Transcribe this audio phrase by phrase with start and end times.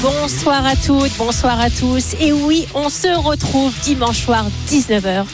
[0.00, 2.14] Bonsoir à toutes, bonsoir à tous.
[2.20, 5.24] Et oui, on se retrouve dimanche soir 19h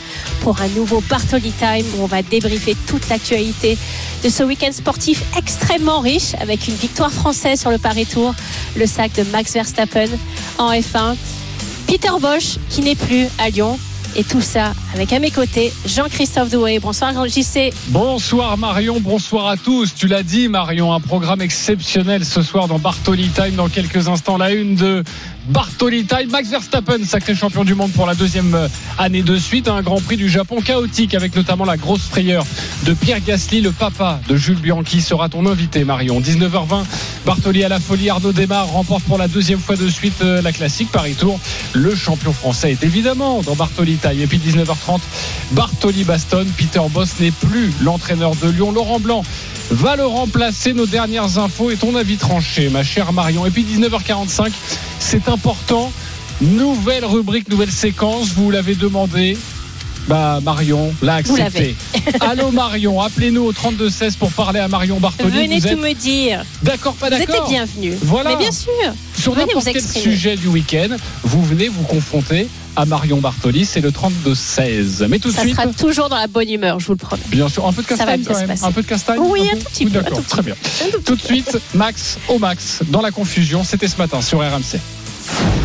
[0.41, 3.77] pour un nouveau Bartoli Time où on va débriefer toute l'actualité
[4.23, 8.33] de ce week-end sportif extrêmement riche avec une victoire française sur le Paris Tour,
[8.75, 10.09] le sac de Max Verstappen
[10.57, 11.15] en F1,
[11.85, 13.77] Peter Bosch qui n'est plus à Lyon.
[14.17, 16.79] Et tout ça avec à mes côtés Jean-Christophe Doué.
[16.79, 17.73] Bonsoir JC.
[17.87, 19.93] Bonsoir Marion, bonsoir à tous.
[19.93, 23.55] Tu l'as dit Marion, un programme exceptionnel ce soir dans Bartoli Time.
[23.55, 25.03] Dans quelques instants, la une de
[25.47, 26.29] Bartoli Time.
[26.31, 28.67] Max Verstappen, sacré champion du monde pour la deuxième
[28.97, 29.67] année de suite.
[29.67, 32.45] Un Grand Prix du Japon chaotique avec notamment la grosse frayeur
[32.85, 36.19] de Pierre Gasly, le papa de Jules Bianchi sera ton invité Marion.
[36.19, 36.83] 19h20,
[37.25, 38.09] Bartoli à la folie.
[38.09, 41.39] Arnaud Démarre remporte pour la deuxième fois de suite euh, la classique Paris Tour.
[41.73, 44.19] Le champion français est évidemment dans Bartoli Time.
[44.19, 44.99] Et puis 19h30,
[45.51, 46.45] Bartoli Baston.
[46.57, 48.71] Peter Boss n'est plus l'entraîneur de Lyon.
[48.71, 49.23] Laurent Blanc
[49.71, 50.73] va le remplacer.
[50.73, 53.45] Nos dernières infos et ton avis tranché, ma chère Marion.
[53.45, 54.51] Et puis 19h45,
[54.99, 55.91] c'est important.
[56.41, 58.29] Nouvelle rubrique, nouvelle séquence.
[58.29, 59.37] Vous l'avez demandé.
[60.07, 61.75] Bah Marion l'a accepté.
[62.19, 65.31] Allô Marion, appelez-nous au 32 16 pour parler à Marion Bartoli.
[65.31, 66.45] Venez vous tout me dire.
[66.61, 67.49] D'accord, pas Vous êtes d'accord.
[67.49, 67.95] bienvenus.
[68.03, 68.31] Voilà.
[68.31, 68.71] Mais bien sûr.
[69.25, 73.65] Sur n'importe quel sujet du week-end, vous venez vous confronter à Marion Bartoli.
[73.65, 75.07] C'est le 32 16.
[75.09, 75.55] Mais tout de Ça suite.
[75.55, 77.23] sera toujours dans la bonne humeur, je vous le promets.
[77.29, 78.57] Bien sûr, un peu de Ça castagne quand même.
[78.61, 80.53] Un peu de castagne Oui, un tout petit peu, D'accord, très bien.
[81.03, 83.63] Tout de suite, Max au max, dans la confusion.
[83.63, 84.77] C'était ce matin sur RMC.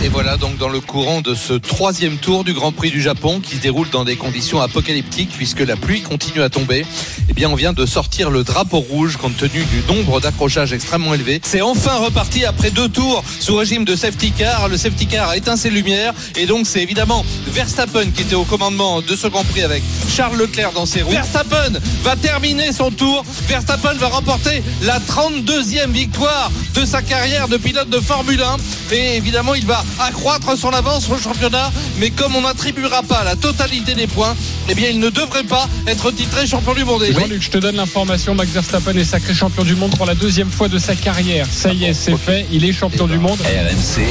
[0.03, 3.41] Et voilà donc dans le courant de ce troisième tour du Grand Prix du Japon
[3.41, 6.87] qui se déroule dans des conditions apocalyptiques puisque la pluie continue à tomber.
[7.29, 11.13] Eh bien on vient de sortir le drapeau rouge compte tenu du nombre d'accrochages extrêmement
[11.13, 11.41] élevé.
[11.45, 14.69] C'est enfin reparti après deux tours sous régime de safety car.
[14.69, 18.45] Le safety car a éteint ses lumières et donc c'est évidemment Verstappen qui était au
[18.45, 21.13] commandement de ce Grand Prix avec Charles Leclerc dans ses roues.
[21.13, 23.23] Verstappen va terminer son tour.
[23.49, 28.57] Verstappen va remporter la 32e victoire de sa carrière de pilote de Formule 1
[28.93, 33.37] et évidemment il va accroître son avance au championnat mais comme on n'attribuera pas la
[33.37, 34.35] totalité des points
[34.69, 37.77] eh bien il ne devrait pas être titré champion du monde Jean-Luc, je te donne
[37.77, 38.35] l'information.
[38.35, 41.47] Max Verstappen est sacré champion du monde pour la deuxième fois de sa carrière.
[41.51, 42.47] Ça y est, c'est fait.
[42.53, 43.39] Il est champion du monde.
[43.41, 44.07] RMC.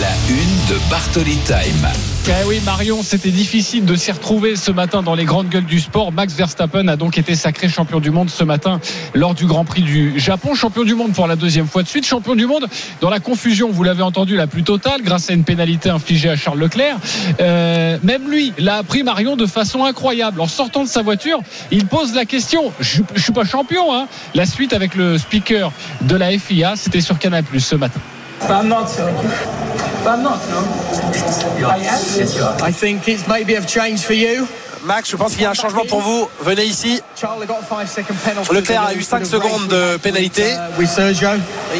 [0.00, 1.88] La une de Bartoli Time.
[2.26, 5.78] Eh oui, Marion, c'était difficile de s'y retrouver ce matin dans les grandes gueules du
[5.78, 6.10] sport.
[6.10, 8.80] Max Verstappen a donc été sacré champion du monde ce matin
[9.12, 10.54] lors du Grand Prix du Japon.
[10.54, 12.06] Champion du monde pour la deuxième fois de suite.
[12.06, 12.66] Champion du monde
[13.00, 16.34] dans la confusion, vous l'avez entendu, la plus totale grâce à une pénalité infligée à
[16.34, 16.96] Charles Leclerc.
[17.40, 20.40] Euh, même lui l'a appris, Marion, de façon incroyable.
[20.40, 21.38] En sortant de sa voiture,
[21.70, 22.72] il pose la question.
[22.80, 24.08] Je, je suis pas champion, hein.
[24.34, 28.00] La suite avec le speaker de la FIA, c'était sur Canal Plus ce matin.
[28.40, 29.63] But I'm not sure.
[30.04, 31.66] But I'm not sure.
[31.66, 32.62] I am.
[32.62, 34.46] I think it's maybe have changed for you.
[34.84, 36.28] Max, je pense qu'il y a un changement pour vous.
[36.42, 37.00] Venez ici.
[37.18, 38.52] Charlie got a five second penalty.
[38.52, 40.52] Leclerc a eu cinq secondes de pénalité.
[40.52, 41.30] Uh, with Sergio,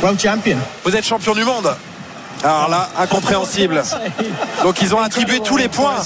[0.02, 0.56] world champion.
[0.84, 1.76] Vous êtes champion du monde.
[2.42, 3.82] Alors là, incompréhensible.
[4.62, 6.02] Donc ils ont attribué tous les points.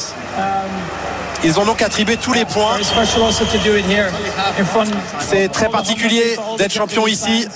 [1.45, 2.79] Ils ont donc attribué tous les points.
[5.21, 7.47] C'est très particulier d'être champion ici.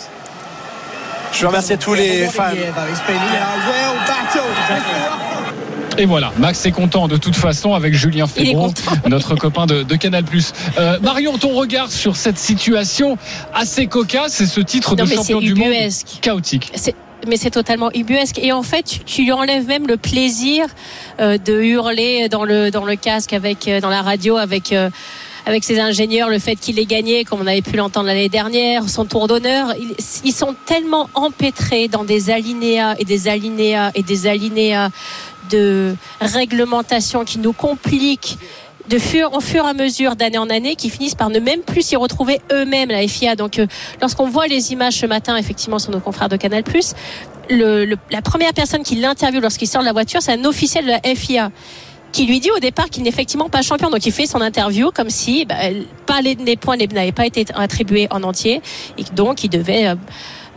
[1.33, 2.53] Je veux remercier tous les fans.
[5.99, 8.73] Et voilà, Max est content de toute façon avec Julien Fébron,
[9.09, 10.25] notre copain de, de Canal+.
[10.79, 13.19] Euh, Marion, ton regard sur cette situation
[13.53, 16.19] assez cocasse et ce titre Non, de mais champion c'est du monde ubuesque.
[16.23, 16.73] chaotique.
[17.29, 18.39] Mais c'est totalement ubuesque.
[18.39, 20.65] Et en fait, tu, lui enlèves même le plaisir
[21.21, 24.75] euh, de hurler dans le dans le casque avec euh, dans la radio avec.
[25.47, 28.89] Avec ses ingénieurs, le fait qu'il ait gagné, comme on avait pu l'entendre l'année dernière,
[28.89, 29.95] son tour d'honneur, ils,
[30.25, 34.91] ils sont tellement empêtrés dans des alinéas et des alinéas et des alinéas
[35.51, 38.39] de réglementation qui nous compliquent
[38.89, 41.61] de fur, en fur et à mesure d'année en année qui finissent par ne même
[41.61, 43.37] plus s'y retrouver eux-mêmes la FIA.
[43.37, 43.67] Donc euh,
[44.01, 46.65] lorsqu'on voit les images ce matin effectivement sur nos confrères de Canal+,
[47.51, 50.85] le, le- la première personne qui l'interviewe lorsqu'il sort de la voiture, c'est un officiel
[50.85, 51.51] de la FIA
[52.13, 53.91] qui lui dit au départ qu'il n'est effectivement pas champion.
[53.91, 55.57] Donc il fait son interview comme si bah,
[56.07, 58.61] pas les, points n'avaient pas été attribués en entier
[58.99, 59.95] et donc il devait euh,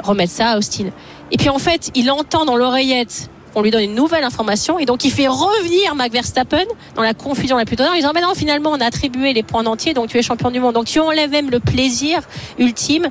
[0.04, 0.90] remettre ça à Austin.
[1.32, 4.86] Et puis en fait, il entend dans l'oreillette on lui donne une nouvelle information et
[4.86, 6.66] donc il fait revenir Max Verstappen
[6.96, 9.44] dans la confusion la plus totale en disant mais non finalement on a attribué les
[9.44, 12.22] points en entier donc tu es champion du monde donc tu enlèves même le plaisir
[12.60, 13.08] ultime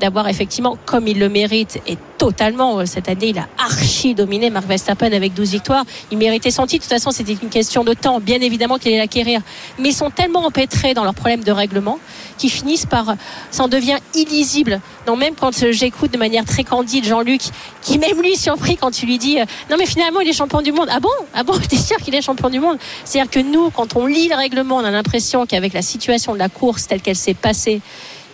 [0.00, 2.84] d'avoir effectivement comme il le mérite et totalement.
[2.84, 5.84] Cette année, il a archi dominé Mark Verstappen avec 12 victoires.
[6.10, 6.84] Il méritait son titre.
[6.84, 8.20] De toute façon, c'était une question de temps.
[8.20, 9.40] Bien évidemment qu'il allait l'acquérir.
[9.78, 11.98] Mais ils sont tellement empêtrés dans leurs problèmes de règlement
[12.36, 13.14] qu'ils finissent par.
[13.50, 14.80] Ça en devient illisible.
[15.06, 17.42] Donc, même quand j'écoute de manière très candide Jean-Luc,
[17.82, 19.38] qui même lui surpris quand tu lui dis
[19.70, 20.88] Non, mais finalement, il est champion du monde.
[20.90, 23.96] Ah bon Ah bon T'es sûr qu'il est champion du monde C'est-à-dire que nous, quand
[23.96, 27.16] on lit le règlement, on a l'impression qu'avec la situation de la course telle qu'elle
[27.16, 27.80] s'est passée,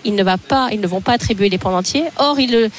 [0.04, 0.22] ils ne,
[0.86, 2.04] vont pas attribuer les points entiers.
[2.18, 2.70] Or, ils,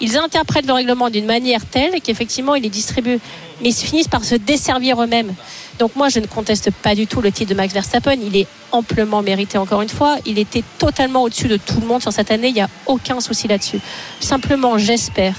[0.00, 3.20] ils interprètent le règlement d'une manière telle qu'effectivement, ils les distribuent.
[3.60, 5.34] Mais ils finissent par se desservir eux-mêmes.
[5.78, 8.16] Donc moi, je ne conteste pas du tout le titre de Max Verstappen.
[8.22, 10.16] Il est amplement mérité, encore une fois.
[10.24, 12.48] Il était totalement au-dessus de tout le monde sur cette année.
[12.48, 13.80] Il n'y a aucun souci là-dessus.
[14.20, 15.34] Simplement, j'espère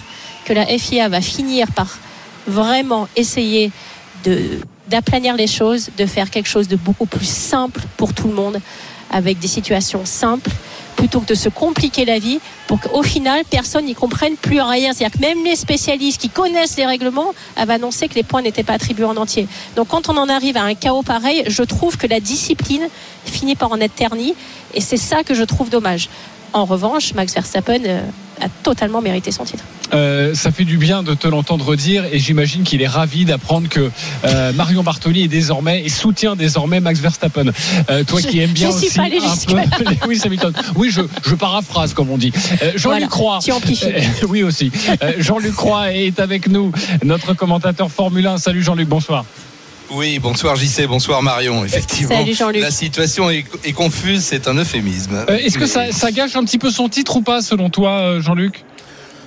[0.45, 1.97] que la FIA va finir par
[2.47, 3.71] vraiment essayer
[4.23, 8.33] de d'aplanir les choses, de faire quelque chose de beaucoup plus simple pour tout le
[8.33, 8.59] monde,
[9.09, 10.51] avec des situations simples,
[10.95, 14.93] plutôt que de se compliquer la vie pour qu'au final, personne n'y comprenne plus rien.
[14.93, 18.63] C'est-à-dire que même les spécialistes qui connaissent les règlements avaient annoncé que les points n'étaient
[18.63, 19.47] pas attribués en entier.
[19.75, 22.87] Donc quand on en arrive à un chaos pareil, je trouve que la discipline
[23.25, 24.35] finit par en être ternie,
[24.73, 26.09] et c'est ça que je trouve dommage.
[26.53, 28.01] En revanche, Max Verstappen euh,
[28.41, 29.63] a totalement mérité son titre.
[29.93, 33.67] Euh, ça fait du bien de te l'entendre dire et j'imagine qu'il est ravi d'apprendre
[33.67, 33.91] que
[34.25, 37.51] euh, Marion Bartoli est désormais et soutient désormais Max Verstappen.
[37.89, 39.09] Euh, toi Je- qui aimes bien aussi un
[39.67, 40.53] peu Lewis Hamilton.
[40.75, 42.31] Oui, je, je paraphrase comme on dit.
[42.75, 43.39] Jean-Luc Voilà, Croix.
[44.29, 44.71] oui aussi.
[45.19, 46.71] Jean-Luc Croix est avec nous,
[47.03, 48.37] notre commentateur Formule 1.
[48.37, 49.25] Salut Jean-Luc, bonsoir.
[49.93, 51.65] Oui, bonsoir JC, bonsoir Marion.
[51.65, 52.61] Effectivement, Salut, Jean-Luc.
[52.61, 55.25] la situation est, est confuse, c'est un euphémisme.
[55.29, 58.21] Euh, Est-ce que ça gâche un petit peu son titre ou pas selon toi, euh,
[58.21, 58.63] Jean-Luc?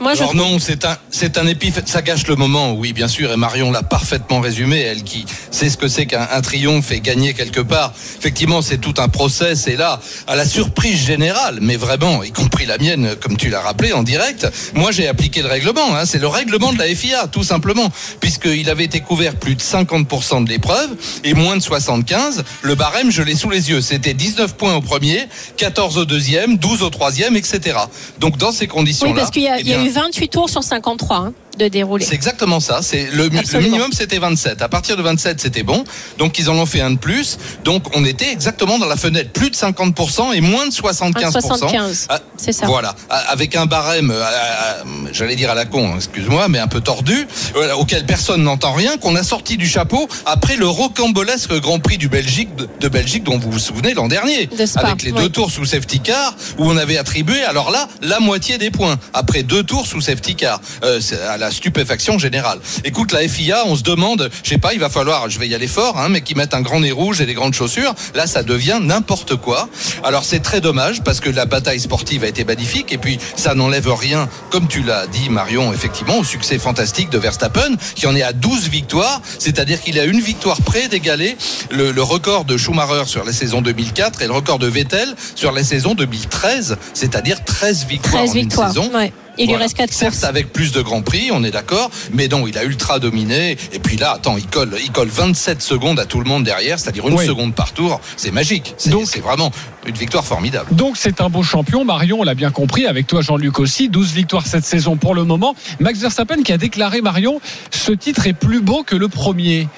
[0.01, 1.45] Moi, je non, c'est un, c'est un.
[1.87, 3.33] Ça gâche le moment, oui, bien sûr.
[3.33, 4.81] Et Marion l'a parfaitement résumé.
[4.81, 7.93] Elle qui sait ce que c'est qu'un un triomphe et gagner quelque part.
[8.19, 9.69] Effectivement, c'est tout un process.
[9.69, 13.61] Et là, à la surprise générale, mais vraiment, y compris la mienne, comme tu l'as
[13.61, 15.95] rappelé en direct, moi j'ai appliqué le règlement.
[15.97, 16.07] Hein.
[16.07, 20.45] C'est le règlement de la FIA, tout simplement, puisqu'il avait été couvert plus de 50%
[20.45, 20.91] de l'épreuve
[21.23, 22.45] et moins de 75.
[22.63, 23.81] Le barème, je l'ai sous les yeux.
[23.81, 27.79] C'était 19 points au premier, 14 au deuxième, 12 au troisième, etc.
[28.19, 29.93] Donc dans ces conditions-là, Oui, parce qu'il y a, eh il y a bien, eu
[29.93, 32.05] 28 tours sur 53 hein, de dérouler.
[32.05, 32.81] c'est exactement ça.
[32.83, 33.29] C'est le,
[33.61, 34.63] minimum, c'était 27.
[34.63, 35.85] À partir de 27, c'était bon.
[36.19, 37.39] Donc ils en ont fait un de plus.
[37.65, 41.31] Donc on était exactement dans la fenêtre, plus de 50% et moins de 75%.
[41.31, 42.67] 75, Ah, c'est ça.
[42.67, 42.95] Voilà,
[43.29, 46.81] avec un barème, euh, euh, j'allais dire à la con, hein, excuse-moi, mais un peu
[46.81, 51.79] tordu, voilà, auquel personne n'entend rien, qu'on a sorti du chapeau après le rocambolesque Grand
[51.79, 55.13] Prix du Belgique, de, Belgique dont vous vous souvenez l'an dernier, De Spa, avec les
[55.13, 55.23] oui.
[55.23, 58.97] deux tours sous safety car où on avait attribué alors là la moitié des points
[59.13, 62.59] après deux tours sous safety car euh, à la stupéfaction générale.
[62.85, 65.55] Écoute la FIA, on se demande, je sais pas, il va falloir, je vais y
[65.55, 67.95] aller fort, hein, mais qu'ils mettent un grand nez rouge et des grandes chaussures.
[68.15, 69.69] Là, ça devient n'importe quoi.
[70.03, 73.55] Alors c'est très dommage parce que la bataille sportive a été magnifique et puis ça
[73.55, 78.15] n'enlève rien, comme tu l'as dit Marion, effectivement, au succès fantastique de Verstappen qui en
[78.17, 81.37] est à 12 victoires, c'est-à-dire qu'il a une victoire près d'égaler
[81.71, 85.53] le, le record de Schumacher sur la saison 2004 et le record de Vettel sur
[85.53, 88.69] la saison 2013, c'est-à-dire 13 victoires 13 en une victoires.
[88.69, 88.91] saison.
[88.95, 89.13] Ouais.
[89.39, 90.25] Il lui reste 4 Certes, courses.
[90.25, 93.57] avec plus de grands prix, on est d'accord, mais non, il a ultra dominé.
[93.73, 96.79] Et puis là, attends, il colle, il colle 27 secondes à tout le monde derrière,
[96.79, 97.27] c'est-à-dire une Oui.
[97.27, 98.01] seconde par tour.
[98.17, 98.75] C'est magique.
[98.79, 99.51] C'est Donc- c'est vraiment
[99.87, 100.75] une victoire formidable.
[100.75, 104.13] Donc c'est un beau champion, Marion, on l'a bien compris, avec toi Jean-Luc aussi, 12
[104.13, 105.55] victoires cette saison pour le moment.
[105.81, 107.41] Max Verstappen qui a déclaré, Marion,
[107.71, 109.69] ce titre est plus beau que le premier.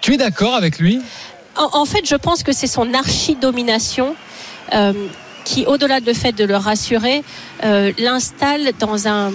[0.00, 1.00] Tu es d'accord avec lui?
[1.56, 4.14] En, en fait, je pense que c'est son archi-domination
[4.74, 4.92] euh,
[5.48, 7.24] qui, au-delà de le fait de le rassurer,
[7.64, 9.32] euh, l'installe dans un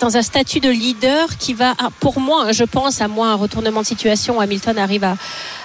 [0.00, 3.80] dans un statut de leader qui va, pour moi, je pense, à moins un retournement
[3.80, 5.16] de situation, Hamilton arrive à,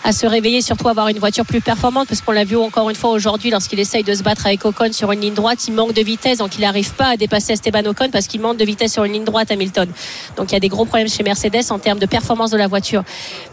[0.03, 2.95] à se réveiller, surtout avoir une voiture plus performante, parce qu'on l'a vu encore une
[2.95, 5.93] fois aujourd'hui lorsqu'il essaye de se battre avec Ocon sur une ligne droite, il manque
[5.93, 8.93] de vitesse, donc il n'arrive pas à dépasser Esteban Ocon parce qu'il manque de vitesse
[8.93, 9.89] sur une ligne droite, Hamilton.
[10.37, 12.67] Donc il y a des gros problèmes chez Mercedes en termes de performance de la
[12.67, 13.03] voiture.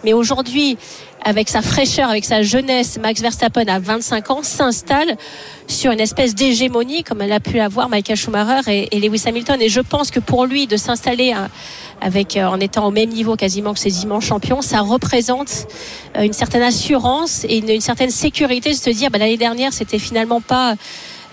[0.04, 0.76] Mais aujourd'hui,
[1.24, 5.16] avec sa fraîcheur, avec sa jeunesse, Max Verstappen à 25 ans s'installe
[5.66, 9.60] sur une espèce d'hégémonie comme elle a pu avoir Michael Schumacher et, Lewis Hamilton.
[9.60, 11.46] Et je pense que pour lui de s'installer euh,
[12.00, 15.66] avec euh, en étant au même niveau quasiment que ses immenses champions, ça représente
[16.16, 19.72] euh, une certaine assurance et une, une certaine sécurité de se dire bah, l'année dernière
[19.72, 20.76] c'était finalement pas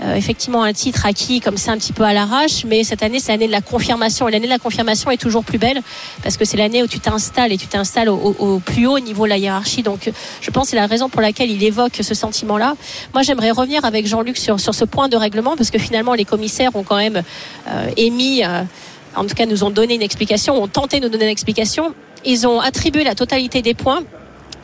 [0.03, 3.19] euh, effectivement un titre acquis comme ça un petit peu à l'arrache, mais cette année
[3.19, 5.81] c'est l'année de la confirmation et l'année de la confirmation est toujours plus belle
[6.23, 9.29] parce que c'est l'année où tu t'installes et tu t'installes au, plus haut niveau de
[9.29, 9.83] la hiérarchie.
[9.83, 12.75] Donc je pense c'est la raison pour laquelle il évoque ce sentiment-là.
[13.13, 16.25] Moi j'aimerais revenir avec Jean-Luc sur, sur ce point de règlement parce que finalement les
[16.25, 17.23] commissaires ont quand même
[17.67, 18.63] euh, émis, euh,
[19.15, 21.93] en tout cas nous ont donné une explication, ont tenté de nous donner une explication.
[22.25, 24.03] Ils ont attribué la totalité des points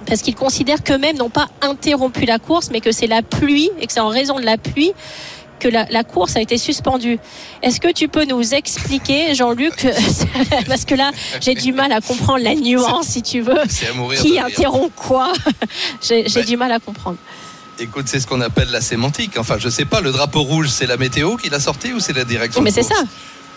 [0.10, 3.88] parce qu'ils considèrent qu'eux-mêmes n'ont pas interrompu la course, mais que c'est la pluie et
[3.88, 4.92] que c'est en raison de la pluie
[5.60, 7.20] que la, la course a été suspendue.
[7.62, 9.86] Est-ce que tu peux nous expliquer, Jean-Luc,
[10.68, 11.12] parce que là,
[11.42, 13.62] j'ai du mal à comprendre la nuance, si tu veux.
[14.16, 14.46] Qui rire.
[14.46, 15.34] interrompt quoi?
[16.02, 17.18] J'ai Mais- du mal à comprendre.
[17.78, 19.38] Écoute, c'est ce qu'on appelle la sémantique.
[19.38, 22.14] Enfin, je sais pas, le drapeau rouge, c'est la météo qui l'a sorti ou c'est
[22.14, 22.96] la direction Mais c'est ça.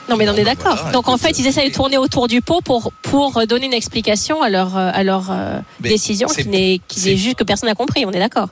[0.08, 0.76] Non, mais on est d'accord.
[0.76, 3.72] voilà, Donc en fait, ils essayent de tourner autour du pot pour pour donner une
[3.72, 6.80] explication à leur euh, à leur euh, décision qui n'est
[7.16, 8.04] juste que personne n'a compris.
[8.06, 8.48] On est d'accord.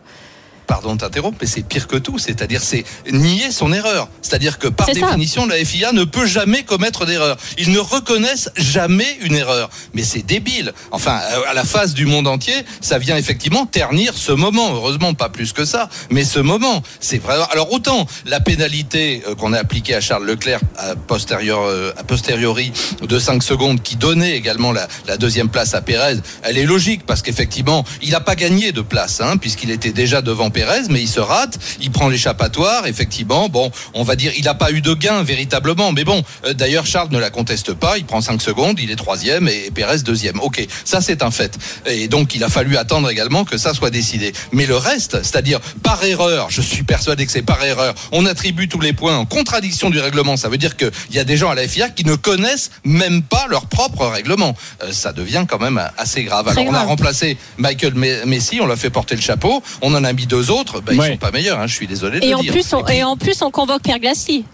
[0.71, 2.21] Pardon de t'interrompre, mais c'est pire que tout.
[2.21, 4.07] C'est-à-dire, c'est nier son erreur.
[4.23, 4.93] C'est-à-dire que par ça.
[4.93, 7.37] définition, la FIA ne peut jamais commettre d'erreur.
[7.59, 9.69] Ils ne reconnaissent jamais une erreur.
[9.95, 10.73] Mais c'est débile.
[10.93, 14.73] Enfin, euh, à la face du monde entier, ça vient effectivement ternir ce moment.
[14.73, 15.89] Heureusement, pas plus que ça.
[16.09, 17.49] Mais ce moment, c'est vraiment.
[17.51, 22.73] Alors autant la pénalité euh, qu'on a appliquée à Charles Leclerc à, euh, a posteriori
[23.03, 27.07] de 5 secondes, qui donnait également la, la deuxième place à Pérez, elle est logique
[27.07, 30.60] parce qu'effectivement, il n'a pas gagné de place, hein, puisqu'il était déjà devant Pérez,
[30.91, 34.71] mais il se rate, il prend l'échappatoire, effectivement, bon, on va dire, il n'a pas
[34.73, 38.21] eu de gain véritablement, mais bon, euh, d'ailleurs, Charles ne la conteste pas, il prend
[38.21, 40.39] 5 secondes, il est troisième et Pérez deuxième.
[40.41, 41.57] Ok, ça c'est un fait.
[41.87, 44.33] Et donc, il a fallu attendre également que ça soit décidé.
[44.53, 48.69] Mais le reste, c'est-à-dire par erreur, je suis persuadé que c'est par erreur, on attribue
[48.69, 50.37] tous les points en contradiction du règlement.
[50.37, 53.23] Ça veut dire qu'il y a des gens à la FIA qui ne connaissent même
[53.23, 54.55] pas leur propre règlement.
[54.83, 56.49] Euh, ça devient quand même assez grave.
[56.49, 60.05] Alors, on a remplacé Michael Me- Messi, on l'a fait porter le chapeau, on en
[60.05, 61.11] a mis deux autres, ben, ils Ouais.
[61.13, 62.53] sont pas meilleurs, hein, je suis désolé de Et le en dire.
[62.53, 63.83] plus, on, et en plus, on convoque.
[63.83, 64.45] Pierre Gasly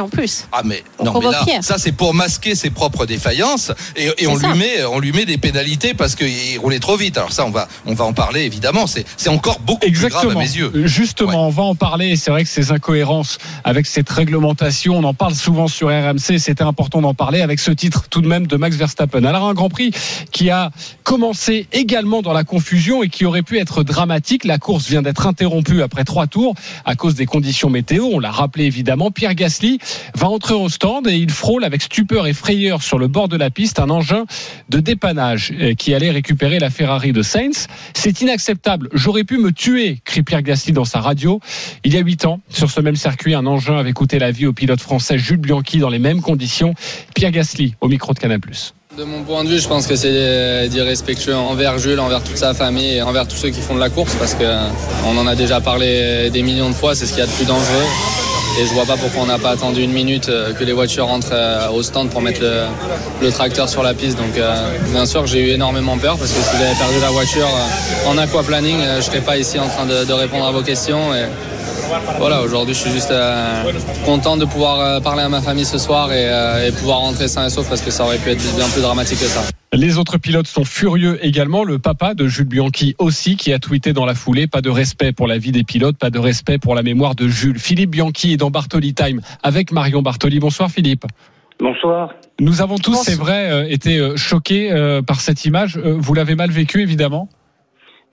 [0.00, 0.46] en plus.
[0.52, 1.64] ah mais On non mais convoque là Pierre.
[1.64, 4.52] ça c'est pour masquer ses propres défaillances et, et on ça.
[4.52, 7.16] lui met on lui met des pénalités parce qu'il roulait trop vite.
[7.18, 8.86] Alors ça on va on va en parler évidemment.
[8.86, 10.40] C'est c'est encore beaucoup plus grave à Exactement.
[10.40, 10.86] mes yeux.
[10.86, 12.16] Justement, on va en parler.
[12.16, 16.38] C'est vrai que ces incohérences avec cette réglementation, on en parle souvent sur RMC.
[16.38, 19.24] C'était important d'en parler avec ce titre tout de même de Max Verstappen.
[19.24, 19.90] Alors un Grand Prix
[20.30, 20.70] qui a
[21.02, 24.44] commencé également dans la confusion et qui aurait pu être dramatique.
[24.44, 28.04] La course vient d'être interrompue après trois tours à cause des conditions météo.
[28.12, 29.10] On l'a rappelé évidemment.
[29.10, 29.78] Pierre Gasly
[30.14, 33.36] va entrer au stand et il frôle avec stupeur et frayeur sur le bord de
[33.36, 34.24] la piste un engin
[34.68, 37.68] de dépannage euh, qui allait récupérer la Ferrari de Sainz.
[37.94, 38.88] C'est inacceptable.
[38.92, 41.40] J'aurais pu me tuer, crie Pierre Gasly dans sa radio.
[41.84, 44.46] Il y a huit ans, sur ce même circuit, un engin avait coûté la vie
[44.46, 46.74] au pilote français Jules Bianchi dans les mêmes conditions.
[47.14, 48.40] Pierre Gasly au micro de Canal+.
[48.98, 52.54] De mon point de vue, je pense que c'est d'irrespectueux envers Jules, envers toute sa
[52.54, 54.68] famille et envers tous ceux qui font de la course parce que euh,
[55.06, 57.44] en a déjà parlé des millions de fois, c'est ce qu'il y a de plus
[57.44, 57.86] dangereux.
[58.58, 61.06] Et je vois pas pourquoi on n'a pas attendu une minute euh, que les voitures
[61.06, 64.18] rentrent euh, au stand pour mettre le, tracteur sur la piste.
[64.18, 67.46] Donc euh, bien sûr j'ai eu énormément peur parce que si j'avais perdu la voiture
[67.46, 71.12] euh, en aquaplaning, euh, je serais pas ici en train de, répondre à vos questions.
[72.18, 73.62] Voilà, aujourd'hui je suis juste euh,
[74.04, 77.28] content de pouvoir euh, parler à ma famille ce soir et, euh, et pouvoir rentrer
[77.28, 79.42] sain et sauf parce que ça aurait pu être bien plus dramatique que ça.
[79.72, 81.62] Les autres pilotes sont furieux également.
[81.62, 85.12] Le papa de Jules Bianchi aussi, qui a tweeté dans la foulée pas de respect
[85.12, 87.58] pour la vie des pilotes, pas de respect pour la mémoire de Jules.
[87.58, 90.40] Philippe Bianchi est dans Bartoli Time avec Marion Bartoli.
[90.40, 91.04] Bonsoir Philippe.
[91.60, 92.14] Bonsoir.
[92.40, 95.76] Nous avons tous, c'est vrai, euh, été choqués euh, par cette image.
[95.76, 97.28] Euh, Vous l'avez mal vécu évidemment?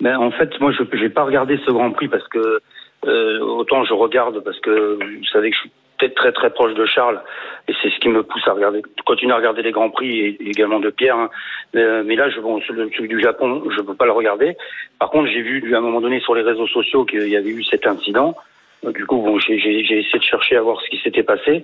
[0.02, 2.60] Ben, en fait, moi, je n'ai pas regardé ce Grand Prix parce que
[3.06, 6.74] euh, autant je regarde parce que vous savez que je suis peut-être très très proche
[6.76, 7.22] de Charles
[7.68, 10.38] et c'est ce qui me pousse à regarder, continuer à regarder les Grands Prix et,
[10.50, 11.18] également de Pierre.
[11.18, 11.30] hein.
[11.74, 14.56] Mais, euh, là, je, bon, celui, du Japon, je peux pas le regarder.
[15.00, 17.50] Par contre, j'ai vu à un moment donné sur les réseaux sociaux qu'il y avait
[17.50, 18.36] eu cet incident.
[18.84, 21.64] Donc, Du coup, bon, j'ai essayé de chercher à voir ce qui s'était passé.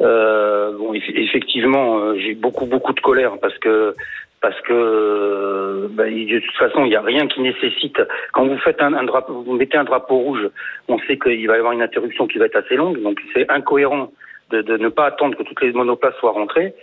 [0.00, 3.94] Euh, bon, eff- effectivement, euh, j'ai beaucoup beaucoup de colère parce que
[4.40, 8.00] parce que euh, il- de toute façon, il n'y a rien qui nécessite.
[8.32, 10.48] Quand vous faites un, un drapeau, vous mettez un drapeau rouge,
[10.88, 13.50] on sait qu'il va y avoir une interruption qui va être assez longue, donc c'est
[13.50, 14.12] incohérent
[14.50, 16.74] de, de ne pas attendre que toutes les monoplaces soient rentrées.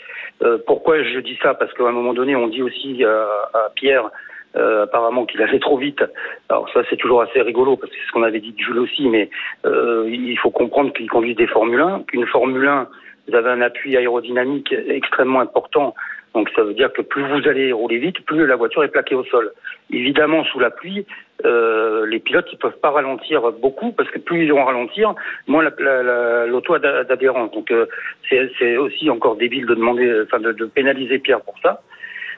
[0.43, 1.53] Euh, pourquoi je dis ça?
[1.55, 4.09] Parce qu'à un moment donné, on dit aussi à, à Pierre.
[4.57, 6.01] euh, apparemment qu'il allait trop vite.
[6.47, 8.79] Alors ça c'est toujours assez rigolo parce que c'est ce qu'on avait dit de Jules
[8.79, 9.29] aussi, mais
[9.65, 12.88] euh, il faut comprendre qu'il conduit des Formule 1, qu'une Formule 1,
[13.27, 15.93] vous avez un appui aérodynamique extrêmement important
[16.35, 19.15] donc ça veut dire que plus vous allez rouler vite, plus la voiture est plaquée
[19.15, 19.51] au sol.
[19.89, 21.05] Évidemment, sous la pluie,
[21.45, 25.15] euh, les pilotes ils peuvent pas ralentir beaucoup parce que plus ils vont ralentir,
[25.47, 27.51] moins la- la- la- l'auto a d'a- d'adhérence.
[27.51, 27.85] Donc euh,
[28.29, 31.81] c'est c'est aussi encore débile de demander, enfin de, de pénaliser Pierre pour ça.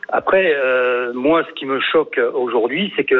[0.09, 3.15] Après, euh, moi, ce qui me choque aujourd'hui, c'est que,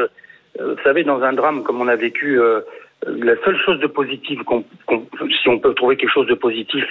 [0.60, 2.62] euh, vous savez, dans un drame comme on a vécu, euh,
[3.06, 5.06] la seule chose de positive, qu'on, qu'on-
[5.42, 6.86] si on peut trouver quelque chose de positif,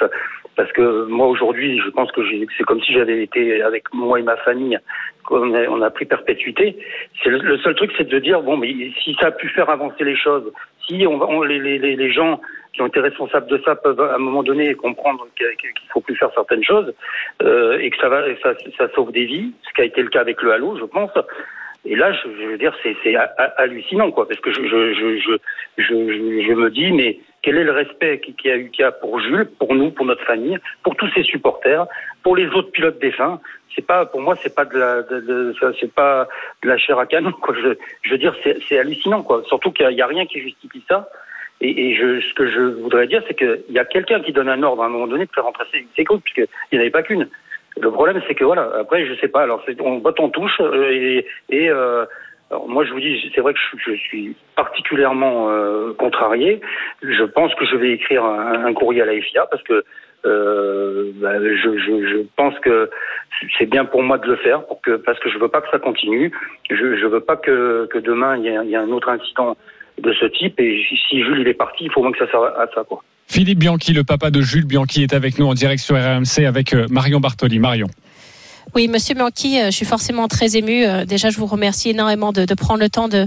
[0.54, 2.20] parce que moi aujourd'hui, je pense que
[2.56, 4.78] c'est comme si j'avais été avec moi et ma famille,
[5.24, 6.76] qu'on a, on a pris perpétuité.
[7.24, 8.72] Le, le seul truc, c'est de dire bon, mais
[9.02, 10.52] si ça a pu faire avancer les choses,
[10.86, 12.40] si on, on- les, les, les- gens
[12.72, 16.14] qui ont été responsables de ça peuvent à un moment donné comprendre qu'il faut plus
[16.14, 16.94] faire certaines choses
[17.42, 20.08] euh, et que ça va, ça, ça sauve des vies, ce qui a été le
[20.10, 21.10] cas avec le Halo, je pense.
[21.86, 26.70] Et là, je, veux dire, c'est c'est ha- ha- hallucinant, quoi, parce que je, me
[26.70, 29.90] dis, mais quel est le respect qu'il y a qu'il y pour Jules, pour nous,
[29.92, 31.86] pour notre famille, pour tous ses supporters,
[32.22, 33.40] pour les autres pilotes défunts?
[33.74, 35.02] C'est pas, pour moi, c'est pas de la,
[35.78, 36.26] c'est pas
[36.62, 37.32] de la chair à canon.
[37.32, 37.54] Quoi.
[38.02, 39.42] Je, veux dire, c'est, hallucinant, quoi.
[39.46, 41.08] Surtout qu'il y a, rien qui justifie ça.
[41.60, 44.82] Et, ce que je voudrais dire, c'est qu'il y a quelqu'un qui donne un ordre
[44.82, 47.28] à un moment donné de faire rentrer ses groupes, puisqu'il n'y en avait pas qu'une.
[47.80, 50.90] Le problème, c'est que voilà, après, je sais pas, alors on botte en touche, euh,
[50.90, 52.06] et, et euh,
[52.66, 56.60] moi, je vous dis, c'est vrai que je, suis particulièrement euh, contrarié.
[57.02, 59.84] Je pense que je vais écrire un, courrier à la FIA parce que
[60.24, 62.88] euh, bah, je, je, je pense que
[63.58, 65.70] c'est bien pour moi de le faire, pour que, parce que je veux pas que
[65.70, 66.32] ça continue.
[66.70, 69.56] Je, je veux pas que, que demain il y, ait, un autre incident
[69.98, 70.58] de ce type.
[70.60, 73.02] Et si Jules est parti, il faut au moins que ça serve à ça, quoi.
[73.26, 76.72] Philippe Bianchi, le papa de Jules Bianchi, est avec nous en direct sur RMC avec
[76.72, 77.58] euh, Marion Bartoli.
[77.58, 77.88] Marion.
[78.74, 80.84] Oui, Monsieur Bianchi, euh, je suis forcément très émue.
[80.84, 83.26] Euh, Déjà, je vous remercie énormément de, prendre le temps de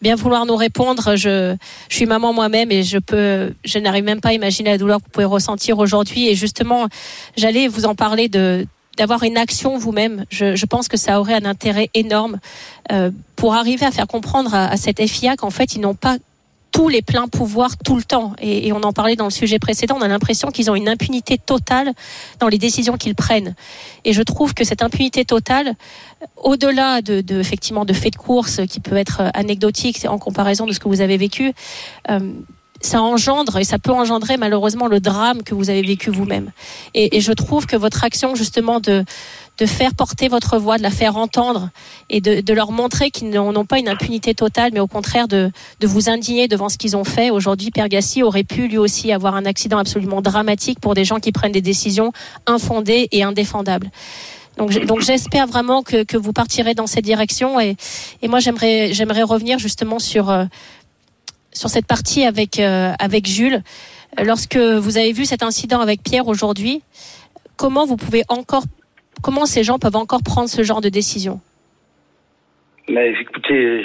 [0.00, 1.16] bien vouloir nous répondre.
[1.16, 1.56] Je,
[1.88, 5.04] suis maman moi-même et je peux, je n'arrive même pas à imaginer la douleur que
[5.04, 6.28] vous pouvez ressentir aujourd'hui.
[6.28, 6.88] Et justement,
[7.36, 10.24] j'allais vous en parler de d'avoir une action vous-même.
[10.30, 12.38] Je, pense que ça aurait un intérêt énorme
[13.34, 16.16] pour arriver à faire comprendre à, à cette FIA qu'en fait, ils n'ont pas
[16.74, 18.34] tous les pleins pouvoirs tout le temps.
[18.40, 20.88] Et, et, on en parlait dans le sujet précédent, on a l'impression qu'ils ont une
[20.88, 21.92] impunité totale
[22.40, 23.54] dans les décisions qu'ils prennent.
[24.04, 25.76] Et je trouve que cette impunité totale,
[26.36, 30.72] au-delà de, de, effectivement de faits de course qui peut être anecdotique en comparaison de
[30.72, 31.52] ce que vous avez vécu,
[32.10, 32.32] euh,
[32.80, 36.50] ça engendre et ça peut engendrer malheureusement le drame que vous avez vécu vous-même.
[36.94, 39.04] Et, et, je trouve que votre action justement de
[39.58, 41.70] de faire porter votre voix, de la faire entendre
[42.10, 45.50] et de, de leur montrer qu'ils n'ont pas une impunité totale, mais au contraire de,
[45.80, 47.30] de vous indigner devant ce qu'ils ont fait.
[47.30, 51.20] Aujourd'hui, Pierre Gassi aurait pu lui aussi avoir un accident absolument dramatique pour des gens
[51.20, 52.12] qui prennent des décisions
[52.46, 53.90] infondées et indéfendables.
[54.56, 57.76] Donc, j'espère vraiment que, que vous partirez dans cette direction et,
[58.22, 60.44] et moi j'aimerais j'aimerais revenir justement sur euh,
[61.52, 63.62] sur cette partie avec euh, avec Jules.
[64.22, 66.82] Lorsque vous avez vu cet incident avec Pierre aujourd'hui,
[67.56, 68.62] comment vous pouvez encore
[69.22, 71.40] comment ces gens peuvent encore prendre ce genre de décision
[72.86, 73.82] mais écoutez,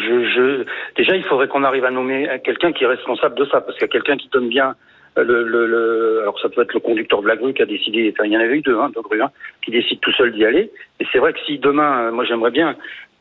[0.98, 3.84] déjà il faudrait qu'on arrive à nommer quelqu'un qui est responsable de ça, parce qu'il
[3.84, 4.76] y a quelqu'un qui donne bien
[5.18, 8.14] le, le, le, alors ça peut être le conducteur de la grue qui a décidé,
[8.14, 9.32] enfin il y en avait eu deux, hein, deux grues, hein,
[9.64, 10.72] qui décide tout seul d'y aller.
[11.00, 12.76] Et c'est vrai que si demain, moi j'aimerais bien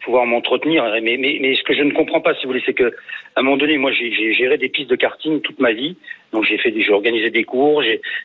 [0.04, 2.74] pouvoir m'entretenir, mais, mais, mais ce que je ne comprends pas, si vous voulez, c'est
[2.74, 2.94] que
[3.34, 5.96] à un moment donné, moi j'ai géré des pistes de karting toute ma vie,
[6.32, 7.82] donc j'ai fait, j'ai organisé des cours,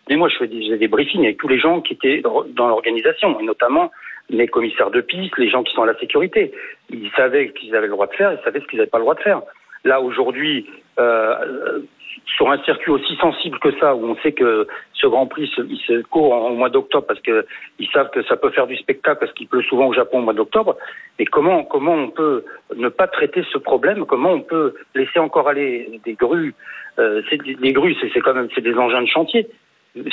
[0.09, 3.43] mais moi je faisais des briefings avec tous les gens qui étaient dans l'organisation, et
[3.43, 3.91] notamment
[4.29, 6.51] les commissaires de piste, les gens qui sont à la sécurité.
[6.89, 9.03] Ils savaient qu'ils avaient le droit de faire, ils savaient ce qu'ils n'avaient pas le
[9.03, 9.41] droit de faire.
[9.83, 10.65] Là, aujourd'hui,
[10.99, 11.79] euh,
[12.25, 15.61] sur un circuit aussi sensible que ça, où on sait que ce Grand Prix se,
[15.61, 17.45] il se court au mois d'octobre parce que
[17.79, 20.21] ils savent que ça peut faire du spectacle parce qu'il pleut souvent au Japon au
[20.21, 20.77] mois d'octobre.
[21.19, 22.45] Et comment comment on peut
[22.75, 24.05] ne pas traiter ce problème?
[24.05, 26.55] Comment on peut laisser encore aller des grues?
[26.99, 27.21] Euh,
[27.59, 29.47] Les grues, c'est quand même c'est des engins de chantier.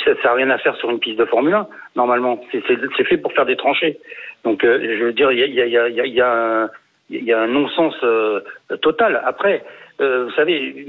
[0.05, 2.39] Ça n'a rien à faire sur une piste de Formule 1, normalement.
[2.51, 3.97] C'est fait pour faire des tranchées.
[4.43, 7.43] Donc, euh, je veux dire, il y a, y, a, y, a, y, a un,
[7.43, 8.41] un non-sens euh,
[8.81, 9.21] total.
[9.25, 9.63] Après,
[10.01, 10.85] euh, vous savez,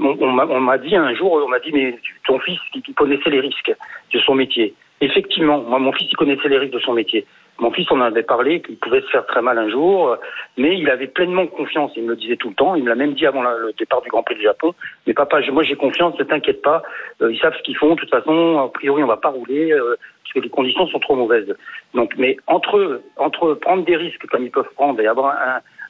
[0.00, 3.40] on, on m'a dit un jour, on m'a dit, mais ton fils, il connaissait les
[3.40, 3.74] risques
[4.12, 4.74] de son métier.
[5.00, 7.24] Effectivement, moi, mon fils, il connaissait les risques de son métier.
[7.60, 10.16] Mon fils, on en avait parlé, qu'il pouvait se faire très mal un jour,
[10.56, 11.90] mais il avait pleinement confiance.
[11.96, 12.76] Il me le disait tout le temps.
[12.76, 14.74] Il me l'a même dit avant le départ du Grand Prix du Japon.
[15.06, 16.16] Mais papa, moi, j'ai confiance.
[16.18, 16.82] Ne t'inquiète pas.
[17.20, 17.94] Euh, ils savent ce qu'ils font.
[17.94, 21.00] De toute façon, a priori, on va pas rouler euh, parce que les conditions sont
[21.00, 21.52] trop mauvaises.
[21.94, 25.34] Donc, mais entre entre prendre des risques comme ils peuvent prendre et avoir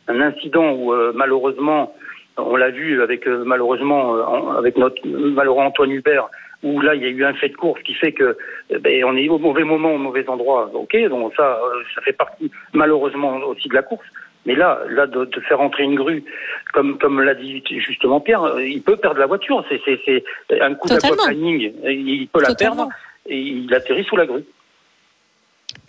[0.09, 1.93] un, incident où euh, malheureusement,
[2.39, 6.29] on l'a vu avec malheureusement avec notre malheureux Antoine Hubert
[6.63, 8.37] où là il y a eu un fait de course qui fait que
[8.81, 10.71] ben, on est au mauvais moment, au mauvais endroit.
[10.75, 11.59] Ok, donc ça,
[11.95, 14.07] ça fait partie malheureusement aussi de la course.
[14.47, 16.25] Mais là, là de, de faire entrer une grue,
[16.73, 19.65] comme comme l'a dit justement Pierre, il peut perdre la voiture.
[19.69, 22.77] C'est c'est un coup d'aquaplaning, il peut la Totalement.
[22.77, 22.93] perdre
[23.27, 24.45] et il atterrit sous la grue.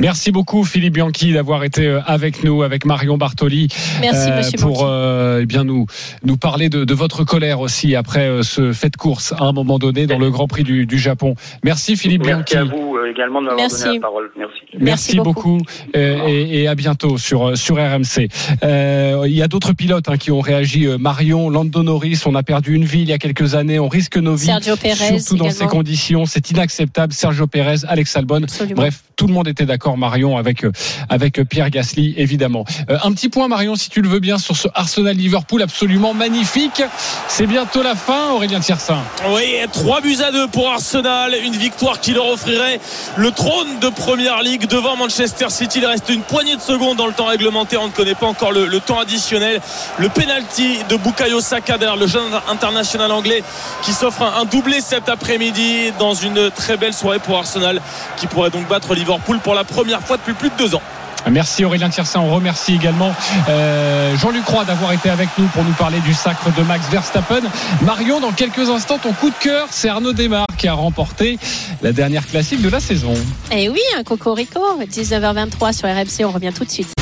[0.01, 3.67] Merci beaucoup Philippe Bianchi d'avoir été euh, avec nous, avec Marion Bartoli,
[3.99, 4.83] Merci, euh, monsieur pour Bianchi.
[4.87, 5.87] euh, eh bien nous
[6.23, 9.51] nous parler de, de votre colère aussi après euh, ce fait de course à un
[9.51, 11.35] moment donné dans le Grand Prix du, du Japon.
[11.65, 12.57] Merci Philippe Merci Bianchi.
[12.57, 13.83] à vous également de m'avoir Merci.
[13.83, 14.31] donné la parole.
[14.37, 14.53] Merci.
[14.73, 15.65] Merci, Merci beaucoup, beaucoup.
[15.93, 18.29] et, et à bientôt sur sur RMC.
[18.63, 20.87] Euh, il y a d'autres pilotes hein, qui ont réagi.
[20.97, 24.15] Marion, Lando Norris, on a perdu une vie il y a quelques années, on risque
[24.17, 24.45] nos vies.
[24.45, 27.11] Sergio Perez Surtout dans ces conditions, c'est inacceptable.
[27.11, 28.75] Sergio Pérez, Alex Albon, Absolument.
[28.81, 30.71] bref, tout le monde était d'accord Marion avec euh,
[31.09, 32.65] avec Pierre Gasly évidemment.
[32.89, 36.13] Euh, un petit point Marion si tu le veux bien sur ce Arsenal Liverpool absolument
[36.13, 36.81] magnifique.
[37.27, 38.97] C'est bientôt la fin Aurélien Tiersin.
[39.29, 42.79] Oui, 3 buts à 2 pour Arsenal, une victoire qui leur offrirait
[43.15, 45.79] le trône de Première Ligue devant Manchester City.
[45.79, 48.51] Il reste une poignée de secondes dans le temps réglementaire, on ne connaît pas encore
[48.51, 49.61] le, le temps additionnel.
[49.99, 53.43] Le penalty de Bukayo Saka derrière le jeune international anglais
[53.83, 57.79] qui s'offre un, un doublé cet après-midi dans une très belle soirée pour Arsenal
[58.17, 60.81] qui pourrait donc battre Liverpool pour la première fois depuis plus de deux ans.
[61.29, 62.21] Merci Aurélien Tiersin.
[62.21, 63.13] On remercie également
[63.49, 67.41] euh, Jean-Luc Roy d'avoir été avec nous pour nous parler du sacre de Max Verstappen.
[67.81, 71.37] Marion, dans quelques instants, ton coup de cœur, c'est Arnaud Desmar qui a remporté
[71.81, 73.13] la dernière classique de la saison.
[73.51, 76.93] Et oui, un cocorico, 19h23 sur RMC, on revient tout de suite.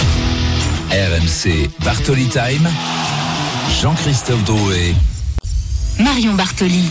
[0.91, 2.67] RMC Bartoli Time.
[3.81, 4.95] Jean-Christophe Drouet.
[5.99, 6.89] Marion Bartoli.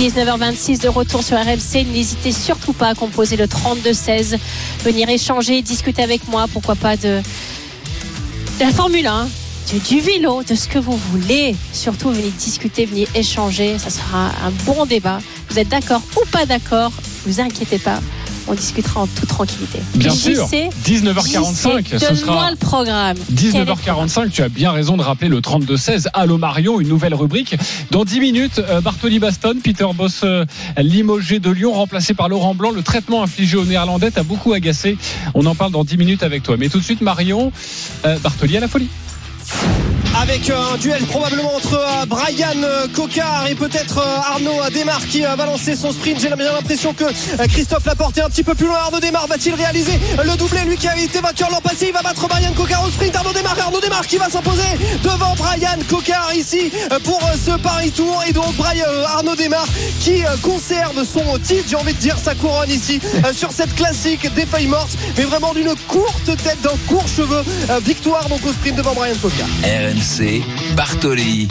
[0.00, 1.84] 19h26 de retour sur RMC.
[1.92, 4.38] N'hésitez surtout pas à composer le 32-16.
[4.82, 7.20] Venir échanger, discuter avec moi, pourquoi pas de,
[8.58, 9.28] la Formule 1,
[9.86, 11.54] du, vélo, de ce que vous voulez.
[11.74, 13.76] Surtout, venez discuter, venez échanger.
[13.76, 15.18] Ça sera un bon débat.
[15.50, 16.92] Vous êtes d'accord ou pas d'accord?
[17.26, 18.00] Vous inquiétez pas.
[18.48, 19.78] On discutera en toute tranquillité.
[19.94, 20.48] Bien JC, sûr.
[20.84, 23.16] 19h45, JC, ce sera le programme.
[23.36, 26.08] Quel est le programme 19h45, tu as bien raison de rappeler le 32-16.
[26.12, 27.56] Allô Marion, une nouvelle rubrique.
[27.90, 30.44] Dans 10 minutes, euh, Bartoli Baston, Peter Boss euh,
[30.78, 32.70] limogé de Lyon, remplacé par Laurent Blanc.
[32.70, 34.96] Le traitement infligé aux Néerlandais t'a beaucoup agacé.
[35.34, 36.56] On en parle dans 10 minutes avec toi.
[36.58, 37.52] Mais tout de suite, Marion,
[38.04, 38.88] euh, Bartoli à la folie.
[40.18, 45.22] Avec euh, un duel probablement entre euh, Brian euh, Cocard et peut-être Arnaud Desmar qui
[45.22, 46.20] va lancer son sprint.
[46.20, 47.04] J'ai bien l'impression que
[47.48, 48.76] Christophe Laporte est un petit peu plus loin.
[48.76, 50.60] Arnaud Desmar va-t-il réaliser le doublé?
[50.66, 53.14] Lui qui a été vainqueur l'an passé, il va battre Brian Cocard au sprint.
[53.16, 54.62] Arnaud Desmar, Arnaud Desmar qui va s'imposer
[55.02, 56.70] devant Brian Cocard ici
[57.04, 58.22] pour ce Paris Tour.
[58.28, 59.66] Et donc Brian, Arnaud Desmar
[60.00, 63.00] qui conserve son titre, j'ai envie de dire sa couronne ici
[63.32, 67.42] sur cette classique des feuilles mortes, mais vraiment d'une courte tête, d'un court cheveu.
[67.82, 69.48] Victoire donc au sprint devant Brian Cocard.
[70.00, 70.42] RMC
[70.76, 71.46] Bartoli.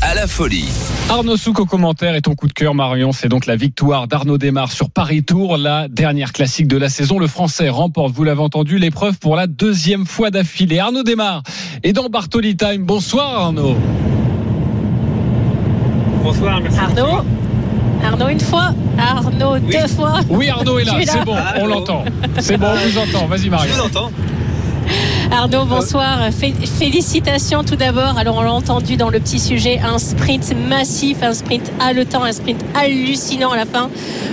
[0.00, 0.64] À la folie.
[1.10, 4.38] Arnaud Souk au commentaire et ton coup de cœur, Marion, c'est donc la victoire d'Arnaud
[4.38, 7.18] Desmar sur Paris Tour, la dernière classique de la saison.
[7.18, 10.78] Le Français remporte, vous l'avez entendu, l'épreuve pour la deuxième fois d'affilée.
[10.78, 11.42] Arnaud Desmar
[11.82, 12.84] est dans Bartoli Time.
[12.84, 13.76] Bonsoir Arnaud.
[16.24, 16.78] Bonsoir, merci.
[16.78, 17.24] Arnaud
[18.02, 20.20] Arnaud une fois, Arnaud deux fois.
[20.30, 22.04] Oui, Arnaud est là, es c'est bon, on l'entend.
[22.38, 23.26] C'est bon, on vous entend.
[23.26, 23.74] Vas-y Je Marion.
[23.74, 24.10] vous entends.
[25.32, 26.18] Arnaud, bonsoir.
[26.32, 28.18] Fé- Félicitations tout d'abord.
[28.18, 32.32] Alors, on l'a entendu dans le petit sujet, un sprint massif, un sprint haletant, un
[32.32, 33.90] sprint hallucinant à la fin,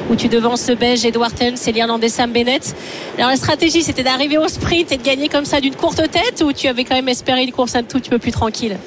[0.10, 2.76] où tu devances ce belge Edward Tens et l'Irlandais Sam Bennett.
[3.18, 6.44] Alors, la stratégie, c'était d'arriver au sprint et de gagner comme ça d'une courte tête,
[6.44, 8.78] ou tu avais quand même espéré une course un tout petit peu plus tranquille?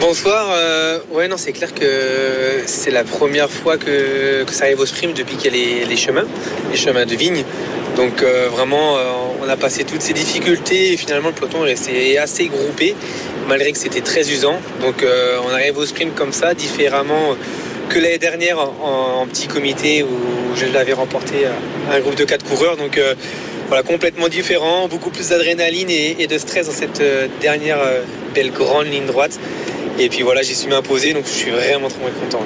[0.00, 0.46] Bonsoir.
[0.52, 4.86] euh, ouais, non, c'est clair que c'est la première fois que, que ça arrive au
[4.86, 6.24] sprint depuis qu'il y a les, les chemins,
[6.70, 7.42] les chemins de vigne.
[7.96, 9.02] Donc euh, vraiment, euh,
[9.42, 12.94] on a passé toutes ces difficultés et finalement le peloton est resté assez groupé,
[13.48, 14.56] malgré que c'était très usant.
[14.80, 17.36] Donc euh, on arrive au sprint comme ça, différemment
[17.88, 21.46] que l'année dernière en, petit comité où je l'avais remporté
[21.90, 22.76] à un groupe de quatre coureurs.
[22.76, 23.00] Donc
[23.68, 27.02] voilà, complètement différent, beaucoup plus d'adrénaline et, et de stress dans cette
[27.40, 27.78] dernière
[28.34, 29.38] belle grande ligne droite.
[29.98, 32.44] Et puis voilà, j'y suis imposé, donc je suis vraiment très content.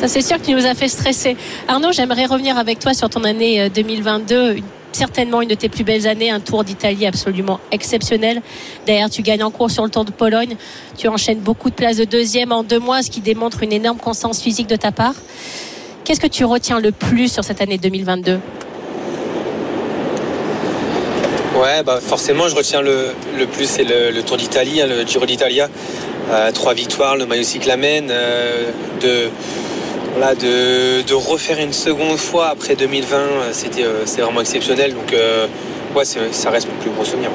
[0.00, 1.36] Ça, c'est sûr tu nous as fait stresser.
[1.68, 4.54] Arnaud, j'aimerais revenir avec toi sur ton année euh, 2022.
[4.56, 8.42] Une- Certainement une de tes plus belles années, un tour d'Italie absolument exceptionnel.
[8.88, 10.56] D'ailleurs, tu gagnes en cours sur le Tour de Pologne.
[10.98, 13.98] Tu enchaînes beaucoup de places de deuxième en deux mois, ce qui démontre une énorme
[13.98, 15.14] constance physique de ta part.
[16.02, 18.40] Qu'est-ce que tu retiens le plus sur cette année 2022
[21.56, 23.12] Ouais, bah forcément, je retiens le,
[23.52, 25.68] plus, c'est le, Tour d'Italie, hein, le Giro d'Italia.
[26.32, 28.70] Euh, trois victoires, le maillot cyclamen, euh,
[30.12, 34.94] voilà, de, de refaire une seconde fois après 2020, euh, c'était euh, c'est vraiment exceptionnel.
[34.94, 35.46] Donc, euh,
[35.94, 37.30] ouais, ça reste mon plus gros souvenir.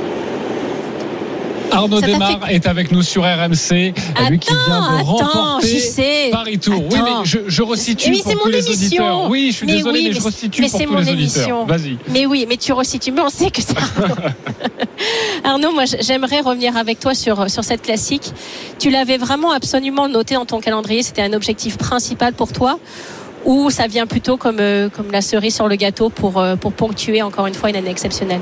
[1.76, 3.94] Arnaud Ça Desmar est avec nous sur RMC,
[4.30, 6.30] lui qui vient de attends, remporter sais.
[6.32, 6.84] Paris Tour.
[6.90, 7.20] Oui, Attends.
[7.22, 9.06] mais je, je resitue Mais pour c'est tous mon les émission.
[9.06, 9.30] auditeurs.
[9.30, 11.00] Oui, je suis Mais désolé, oui, mais je mais- resitue mais pour c'est tous mon
[11.00, 11.44] les auditeurs.
[11.44, 11.66] émission.
[11.66, 11.98] Vas-y.
[12.10, 13.12] Mais oui, mais tu resitues.
[13.12, 14.16] Mais on sait que Arnaud.
[15.44, 18.32] Arnaud, moi, j'aimerais revenir avec toi sur, sur cette classique.
[18.80, 21.04] Tu l'avais vraiment absolument noté dans ton calendrier.
[21.04, 22.80] C'était un objectif principal pour toi
[23.46, 26.74] ou ça vient plutôt comme, euh, comme la cerise sur le gâteau pour, euh, pour
[26.74, 28.40] ponctuer encore une fois une année exceptionnelle?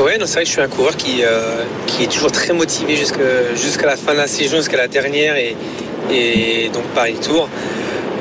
[0.00, 2.96] Non, c'est vrai que je suis un coureur qui, euh, qui est toujours très motivé
[2.96, 7.50] jusqu'à la fin de la saison, jusqu'à la dernière et, donc Paris Tour.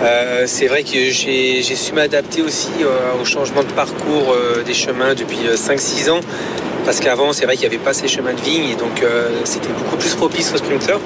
[0.02, 5.14] Euh, c'est vrai que j'ai su m'adapter aussi euh, au changement de parcours des chemins
[5.14, 6.20] depuis euh, 5-6 ans.
[6.84, 9.04] Parce qu'avant, c'est vrai qu'il n'y avait pas ces chemins de vigne et donc
[9.46, 11.00] c'était beaucoup plus propice aux sprinteurs.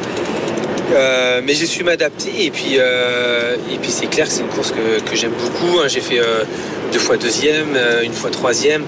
[1.44, 2.80] Mais j'ai su m'adapter et puis,
[3.82, 5.80] puis c'est clair que c'est une course que, j'aime beaucoup.
[5.80, 5.88] hein.
[5.88, 6.22] J'ai fait
[6.92, 8.86] deux fois deuxième, une fois troisième.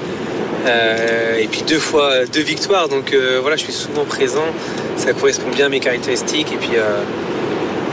[0.66, 4.54] Euh, et puis deux fois deux victoires, donc euh, voilà, je suis souvent présent.
[4.98, 6.52] Ça correspond bien à mes caractéristiques.
[6.54, 7.02] Et puis, euh,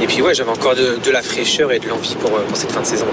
[0.02, 2.56] et puis ouais, j'avais encore de, de la fraîcheur et de l'envie pour, euh, pour
[2.56, 3.06] cette fin de saison.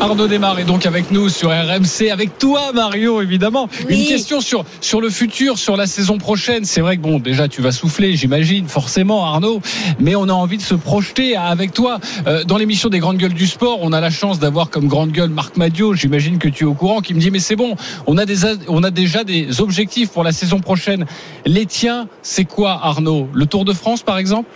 [0.00, 3.68] Arnaud Desmar est donc avec nous sur RMC, avec toi Mario évidemment.
[3.88, 4.00] Oui.
[4.00, 6.64] Une question sur, sur le futur, sur la saison prochaine.
[6.64, 9.60] C'est vrai que bon, déjà tu vas souffler, j'imagine, forcément Arnaud,
[9.98, 11.98] mais on a envie de se projeter avec toi.
[12.28, 15.10] Euh, dans l'émission des grandes gueules du sport, on a la chance d'avoir comme grande
[15.10, 17.74] gueule Marc Madio, j'imagine que tu es au courant, qui me dit mais c'est bon,
[18.06, 21.06] on a, des, on a déjà des objectifs pour la saison prochaine.
[21.44, 23.28] Les tiens, c'est quoi Arnaud?
[23.32, 24.48] Le Tour de France par exemple?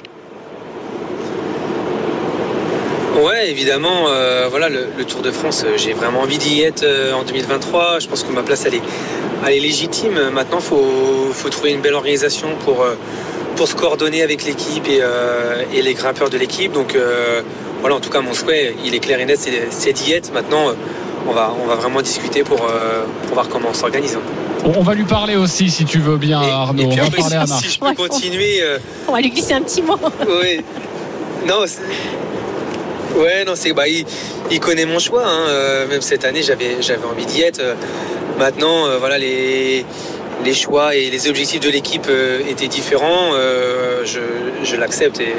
[3.16, 4.06] Ouais, évidemment.
[4.08, 7.22] euh, voilà, le, le Tour de France, euh, j'ai vraiment envie d'y être euh, en
[7.24, 7.98] 2023.
[8.00, 8.82] Je pense que ma place, elle est,
[9.46, 10.18] elle est légitime.
[10.32, 12.84] Maintenant, il faut, faut trouver une belle organisation pour,
[13.56, 16.72] pour se coordonner avec l'équipe et, euh, et les grimpeurs de l'équipe.
[16.72, 17.42] Donc, euh,
[17.80, 19.38] voilà, en tout cas, mon souhait, il est clair et net,
[19.70, 20.32] c'est d'y être.
[20.32, 20.66] Maintenant,
[21.28, 24.16] on va, on va vraiment discuter pour, euh, pour voir comment on s'organise.
[24.16, 24.70] hein.
[24.78, 26.82] on, va lui parler aussi si tu veux bien Arnaud.
[26.92, 27.64] Et on va à Marc.
[27.64, 28.62] si je peux continuer.
[28.62, 29.98] euh, On va lui glisser un petit mot.
[30.42, 30.60] oui.
[31.46, 31.80] Non, c'est-
[33.16, 35.24] ouais, non, c'est bah, il, connaît mon choix.
[35.26, 35.46] hein.
[35.48, 37.60] Euh, même cette année, j'avais j'avais envie d'y être.
[37.60, 37.74] Euh,
[38.38, 39.84] Maintenant, euh, voilà, les
[40.46, 42.08] les choix et les objectifs de l'équipe
[42.48, 43.32] étaient différents.
[44.04, 44.20] Je
[44.64, 45.34] je l'accepte et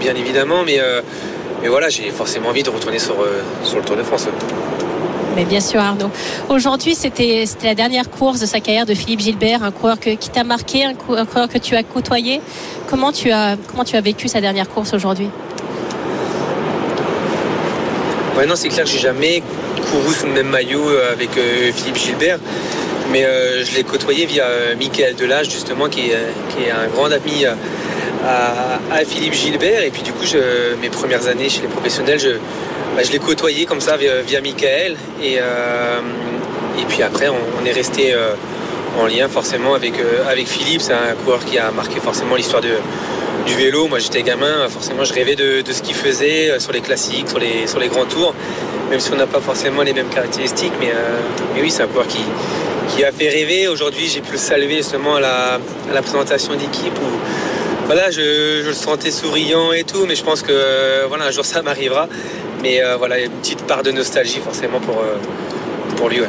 [0.00, 0.80] bien évidemment, mais
[1.60, 3.16] mais voilà, j'ai forcément envie de retourner sur
[3.62, 4.26] sur le Tour de France.
[5.36, 6.10] Mais bien sûr, Arnaud.
[6.48, 10.30] Aujourd'hui, c'était la dernière course de sa carrière de Philippe Gilbert, un coureur que- qui
[10.30, 12.40] t'a marqué, un coureur que tu as côtoyé.
[12.88, 15.28] Comment tu as, comment tu as vécu sa dernière course aujourd'hui?
[18.40, 19.42] Ouais, non, c'est clair que j'ai jamais
[19.90, 22.38] couru sous le même maillot euh, avec euh, Philippe Gilbert.
[23.12, 24.46] Mais euh, je l'ai côtoyé via
[24.78, 27.44] Michael Delage, justement, qui est, un grand ami
[28.26, 29.82] à, Philippe Gilbert.
[29.82, 30.24] Et puis, du coup,
[30.80, 32.30] mes premières années chez les professionnels, je,
[32.96, 34.96] bah, je l'ai côtoyé comme ça via, via Michael.
[35.22, 38.14] Et, et puis après, on, est resté
[38.98, 39.94] en lien forcément avec,
[40.26, 40.80] avec Philippe.
[40.80, 42.70] C'est un coureur qui a marqué forcément l'histoire de,
[43.46, 43.88] du vélo.
[43.88, 47.38] Moi, j'étais gamin, forcément, je rêvais de, ce qu'il faisait euh, sur les classiques, sur
[47.78, 48.34] les, grands tours,
[48.90, 50.72] même si on n'a pas forcément les mêmes caractéristiques.
[50.80, 52.24] Mais, euh, oui, c'est un coureur qui,
[53.04, 53.66] a fait rêver.
[53.66, 57.18] Aujourd'hui, j'ai pu le saluer justement à la, à la présentation d'équipe où
[57.92, 61.44] voilà, je, le sentais souriant et tout, mais je pense que euh, voilà, un jour
[61.44, 62.08] ça m'arrivera.
[62.62, 66.20] Mais euh, voilà, une petite part de nostalgie forcément pour, lui.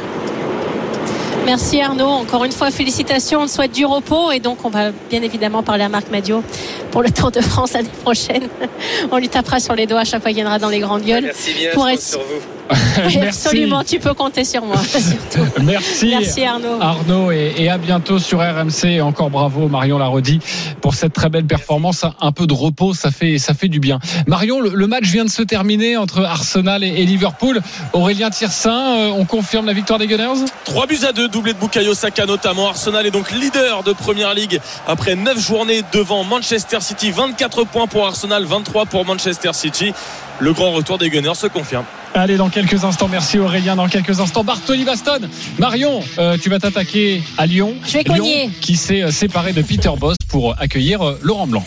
[1.44, 2.06] Merci Arnaud.
[2.08, 3.40] Encore une fois, félicitations.
[3.40, 4.30] On te souhaite du repos.
[4.30, 6.42] Et donc, on va bien évidemment parler à Marc Madio
[6.90, 8.48] pour le Tour de France l'année prochaine.
[9.10, 11.24] On lui tapera sur les doigts à chaque fois qu'il viendra dans les grandes gueules.
[11.24, 12.40] Merci bien, Pour être- sur vous.
[12.70, 13.18] Merci.
[13.18, 14.76] absolument, tu peux compter sur moi.
[14.82, 15.46] Surtout.
[15.62, 16.14] Merci.
[16.18, 16.80] Merci Arnaud.
[16.80, 20.40] Arnaud et, et à bientôt sur RMC et encore bravo Marion l'a redit
[20.80, 23.98] pour cette très belle performance un peu de repos ça fait ça fait du bien
[24.26, 27.60] Marion le, le match vient de se terminer entre Arsenal et, et Liverpool
[27.92, 30.44] Aurélien Tirsin euh, on confirme la victoire des Gunners?
[30.64, 32.68] 3 buts à 2, doublé de Bukayo Saka notamment.
[32.68, 37.10] Arsenal est donc leader de Première Ligue après 9 journées devant Manchester City.
[37.10, 39.92] 24 points pour Arsenal, 23 pour Manchester City.
[40.38, 41.84] Le grand retour des Gunners se confirme.
[42.14, 45.20] Allez dans quelques instants merci Aurélien dans quelques instants Bartoli Baston
[45.58, 48.50] Marion euh, tu vas t'attaquer à Lyon Je vais Lyon cogner.
[48.60, 51.64] qui s'est euh, séparé de Peter Boss pour accueillir euh, Laurent Blanc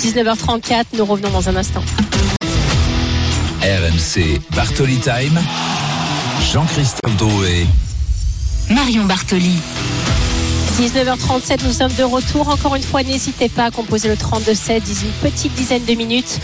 [0.00, 1.82] 19h34, nous revenons dans un instant.
[3.62, 5.40] RMC Bartoli Time.
[6.52, 7.66] Jean-Christophe Drouet.
[8.70, 9.56] Marion Bartoli.
[10.76, 12.50] 19h37, nous sommes de retour.
[12.50, 16.38] Encore une fois, n'hésitez pas à composer le 32-7 d'ici une petite dizaine de minutes.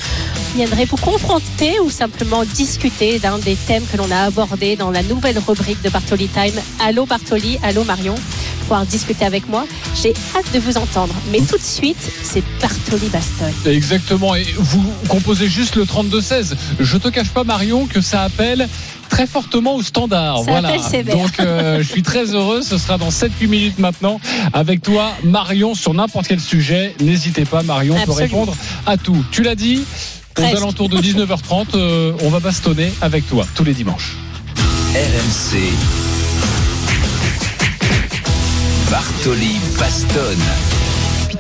[0.53, 4.91] Je viendrai vous confronter ou simplement discuter d'un des thèmes que l'on a abordé dans
[4.91, 6.59] la nouvelle rubrique de Bartoli Time.
[6.81, 8.15] Allô Bartoli, allô Marion.
[8.61, 9.67] Pouvoir discuter avec moi.
[10.03, 11.15] J'ai hâte de vous entendre.
[11.31, 13.53] Mais tout de suite, c'est Bartoli Baston.
[13.67, 14.35] Exactement.
[14.35, 16.55] Et vous composez juste le 32-16.
[16.81, 18.67] Je te cache pas, Marion, que ça appelle
[19.13, 20.39] très fortement au standard.
[20.39, 20.73] Ça voilà.
[21.05, 22.63] Donc, euh, je suis très heureux.
[22.63, 24.19] Ce sera dans 7-8 minutes maintenant
[24.55, 26.95] avec toi, Marion, sur n'importe quel sujet.
[26.99, 28.23] N'hésitez pas, Marion peut Absolument.
[28.23, 29.23] répondre à tout.
[29.31, 29.85] Tu l'as dit.
[30.39, 30.57] Aux Presque.
[30.57, 34.17] alentours de 19h30, euh, on va bastonner avec toi tous les dimanches.
[34.95, 35.59] RMC.
[38.91, 40.72] Bartoli Bastonne.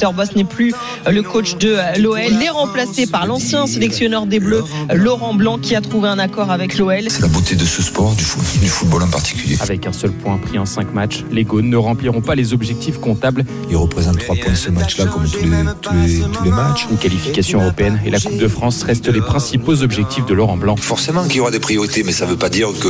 [0.02, 0.74] Peter Boss n'est plus
[1.08, 2.18] le coach de l'OL.
[2.28, 6.50] Il est remplacé par l'ancien sélectionneur des Bleus, Laurent Blanc, qui a trouvé un accord
[6.50, 7.04] avec l'OL.
[7.08, 9.56] C'est la beauté de ce sport, du, foot- du football en particulier.
[9.60, 12.98] Avec un seul point pris en 5 matchs, les Gaunes ne rempliront pas les objectifs
[12.98, 13.44] comptables.
[13.70, 16.86] Il représente 3 points ce match-là, comme tous les, tous, les, tous les matchs.
[16.90, 20.74] Une qualification européenne et la Coupe de France restent les principaux objectifs de Laurent Blanc.
[20.74, 22.88] Forcément qu'il y aura des priorités, mais ça ne veut pas dire que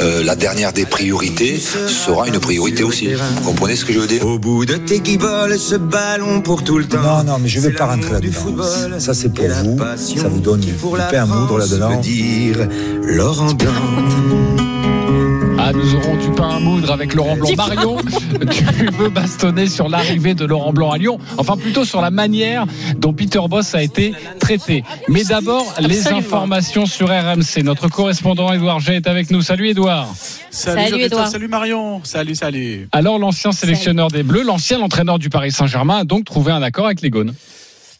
[0.00, 3.08] euh, la dernière des priorités sera une priorité aussi.
[3.08, 4.24] Vous comprenez ce que je veux dire?
[4.24, 5.02] Au bout de tes
[5.58, 7.00] ce ballon pour pour tout le temps.
[7.00, 8.54] Non, non, mais je vais C'est pas rentrer du là-dedans.
[8.98, 9.78] Ça, c'est pour vous.
[9.96, 11.98] Ça vous donne du la pain à moudre là-dedans.
[13.04, 14.71] Laurent Blanc.
[15.64, 17.48] Ah, nous aurons du pain à moudre avec Laurent Blanc.
[17.56, 17.96] Marion,
[18.50, 22.66] tu veux bastonner sur l'arrivée de Laurent Blanc à Lyon Enfin, plutôt sur la manière
[22.96, 24.82] dont Peter Boss a été traité.
[25.08, 27.62] Mais d'abord, les informations sur RMC.
[27.62, 29.40] Notre correspondant Édouard G est avec nous.
[29.40, 30.12] Salut Édouard.
[30.50, 31.06] Salut, Jean-Christophe.
[31.06, 31.28] Édouard.
[31.28, 32.00] Salut Marion.
[32.02, 32.88] Salut, salut.
[32.90, 36.86] Alors, l'ancien sélectionneur des Bleus, l'ancien entraîneur du Paris Saint-Germain a donc trouvé un accord
[36.86, 37.34] avec les Gaunes.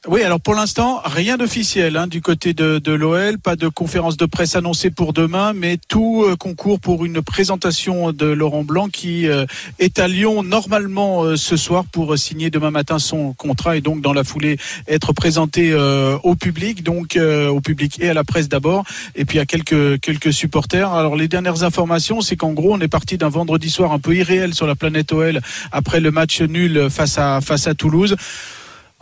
[0.08, 4.26] Oui, alors pour l'instant, rien d'officiel hein, du côté de, l'OL, pas de conférence de
[4.26, 9.28] presse annoncée pour demain, mais tout euh, concourt pour une présentation de Laurent Blanc qui
[9.28, 9.46] euh,
[9.78, 14.00] est à Lyon normalement euh, ce soir pour signer demain matin son contrat et donc
[14.00, 18.84] dans la foulée être présenté au public, donc au public et à la presse d'abord,
[19.14, 20.92] et puis à quelques quelques supporters.
[20.92, 24.16] Alors les dernières informations, c'est qu'en gros on est parti d'un vendredi soir un peu
[24.16, 28.16] irréel sur la planète OL après le match nul face à face à Toulouse.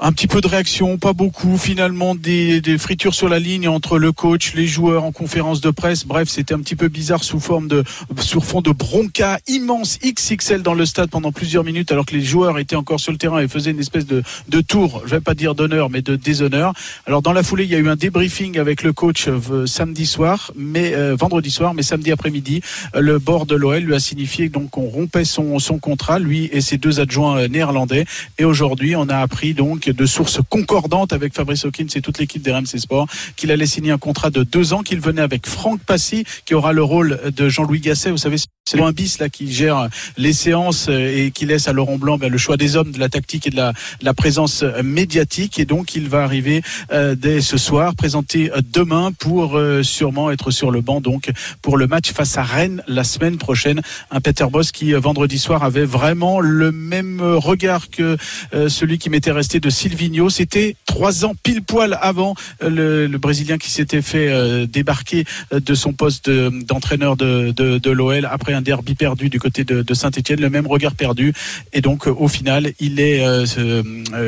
[0.03, 1.59] Un petit peu de réaction, pas beaucoup.
[1.59, 6.07] Finalement, des, fritures sur la ligne entre le coach, les joueurs en conférence de presse.
[6.07, 7.85] Bref, c'était un petit peu bizarre sous forme de,
[8.19, 12.23] sur fond de bronca immense XXL dans le stade pendant plusieurs minutes, alors que les
[12.23, 14.23] joueurs étaient encore sur le terrain et faisaient une espèce de,
[14.67, 15.03] tour.
[15.05, 16.73] Je vais pas dire d'honneur, mais de déshonneur.
[17.05, 20.07] Alors dans la foulée, il y a eu un débriefing avec le coach euh, samedi
[20.07, 22.63] soir, mais euh, vendredi soir, mais samedi après-midi,
[22.95, 26.49] euh, le bord de l'OL lui a signifié donc qu'on rompait son, son contrat, lui
[26.53, 28.07] et ses deux adjoints euh, néerlandais.
[28.39, 32.43] Et aujourd'hui, on a appris donc de sources concordantes avec Fabrice Hawkins et toute l'équipe
[32.43, 35.81] des RMC Sport qu'il allait signer un contrat de deux ans, qu'il venait avec Franck
[35.81, 38.11] Passy, qui aura le rôle de Jean-Louis Gasset.
[38.11, 41.73] Vous savez, c'est loin bis là qui gère les séances euh, et qui laisse à
[41.73, 44.15] Laurent Blanc ben, le choix des hommes, de la tactique et de la, de la
[44.15, 45.59] présence euh, médiatique.
[45.59, 50.31] Et donc, il va arriver euh, dès ce soir, présenté euh, demain pour euh, sûrement
[50.31, 51.31] être sur le banc donc
[51.63, 53.83] pour le match face à Rennes la semaine prochaine.
[54.11, 58.17] Un Peter Boss qui vendredi soir avait vraiment le même regard que
[58.55, 60.29] euh, celui qui m'était resté de Silvino.
[60.29, 65.61] C'était trois ans pile poil avant euh, le, Brésilien qui s'était fait euh, débarquer euh,
[65.61, 69.95] de son poste de- d'entraîneur de, de, l'OL après un derby perdu du côté de,
[69.95, 71.33] Saint-Etienne, le même regard perdu.
[71.73, 73.25] Et donc au final, il est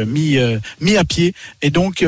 [0.06, 0.38] mis,
[0.80, 1.34] mis à pied.
[1.60, 2.04] Et donc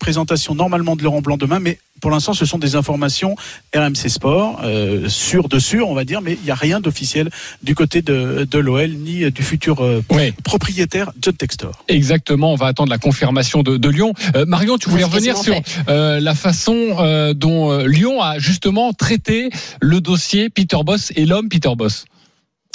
[0.00, 3.36] présentation normalement de Laurent Blanc demain, mais pour l'instant, ce sont des informations
[3.74, 7.30] RMC Sport, euh, sûres de sûr, on va dire, mais il n'y a rien d'officiel
[7.62, 10.02] du côté de, de l'OL ni du futur euh,
[10.42, 11.84] propriétaire John Textor.
[11.88, 14.12] Exactement, on va attendre la confirmation de, de Lyon.
[14.34, 15.54] Euh, Marion, tu voulais revenir sur
[15.88, 21.24] euh, la façon euh, dont euh, Lyon a justement traité le dossier Peter Boss et
[21.24, 22.04] l'homme Peter Boss.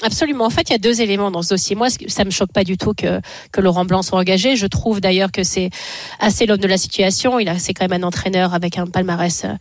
[0.04, 0.46] Absolument.
[0.46, 1.76] En fait, il y a deux éléments dans ce dossier.
[1.76, 3.20] Moi, ça me choque pas du tout que,
[3.60, 4.56] Laurent Blanc soit engagé.
[4.56, 5.72] Je trouve d'ailleurs que c'est
[6.20, 7.40] assez l'homme de la situation.
[7.40, 9.56] Il a, c'est quand même un entraîneur avec un palmarès euh,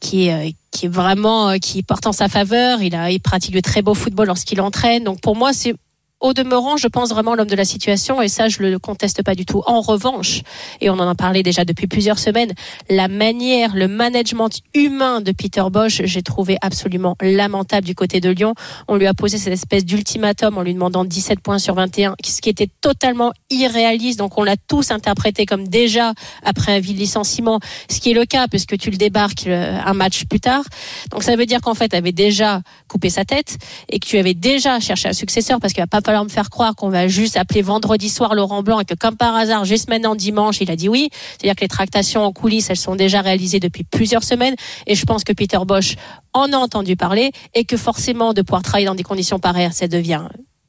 [0.00, 2.80] qui est, euh, qui est vraiment, euh, qui porte en sa faveur.
[2.80, 5.04] Il a, il pratique de très beau football lorsqu'il entraîne.
[5.04, 5.74] Donc pour moi, c'est
[6.20, 9.34] au demeurant, je pense vraiment l'homme de la situation et ça, je le conteste pas
[9.34, 9.62] du tout.
[9.66, 10.42] En revanche,
[10.80, 12.52] et on en a parlé déjà depuis plusieurs semaines,
[12.88, 18.30] la manière, le management humain de Peter Bosch, j'ai trouvé absolument lamentable du côté de
[18.30, 18.54] Lyon.
[18.88, 22.40] On lui a posé cette espèce d'ultimatum en lui demandant 17 points sur 21, ce
[22.40, 24.18] qui était totalement irréaliste.
[24.18, 28.24] Donc on l'a tous interprété comme déjà après un vil licenciement, ce qui est le
[28.24, 30.64] cas puisque tu le débarques euh, un match plus tard.
[31.10, 33.58] Donc ça veut dire qu'en fait, tu avais déjà coupé sa tête
[33.90, 36.50] et que tu avais déjà cherché un successeur parce qu'il va pas falloir me faire
[36.50, 39.90] croire qu'on va juste appeler vendredi soir Laurent Blanc et que comme par hasard, juste
[39.90, 41.10] maintenant dimanche, il a dit oui.
[41.12, 44.54] C'est-à-dire que les tractations en coulisses, elles sont déjà réalisées depuis plusieurs semaines
[44.86, 45.96] et je pense que Peter Bosch
[46.32, 49.88] en a entendu parler et que forcément de pouvoir travailler dans des conditions pareilles, ça
[49.88, 50.22] devient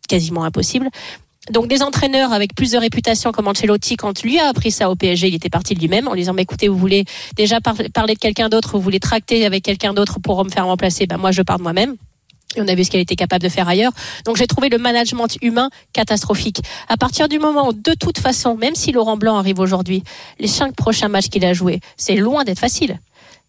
[0.10, 0.90] quasiment impossible.
[1.52, 4.96] Donc des entraîneurs avec plus de réputation comme Ancelotti, quand lui a appris ça au
[4.96, 8.16] PSG, il était parti de lui-même en disant bah, écoutez, vous voulez déjà par- parler
[8.16, 11.32] de quelqu'un d'autre, vous voulez tracter avec quelqu'un d'autre pour me faire remplacer, ben moi
[11.32, 11.96] je pars moi-même.
[12.56, 13.92] On a vu ce qu'elle était capable de faire ailleurs.
[14.26, 16.62] Donc j'ai trouvé le management humain catastrophique.
[16.88, 20.04] À partir du moment où, de toute façon, même si Laurent Blanc arrive aujourd'hui,
[20.40, 23.00] les cinq prochains matchs qu'il a joués, c'est loin d'être facile.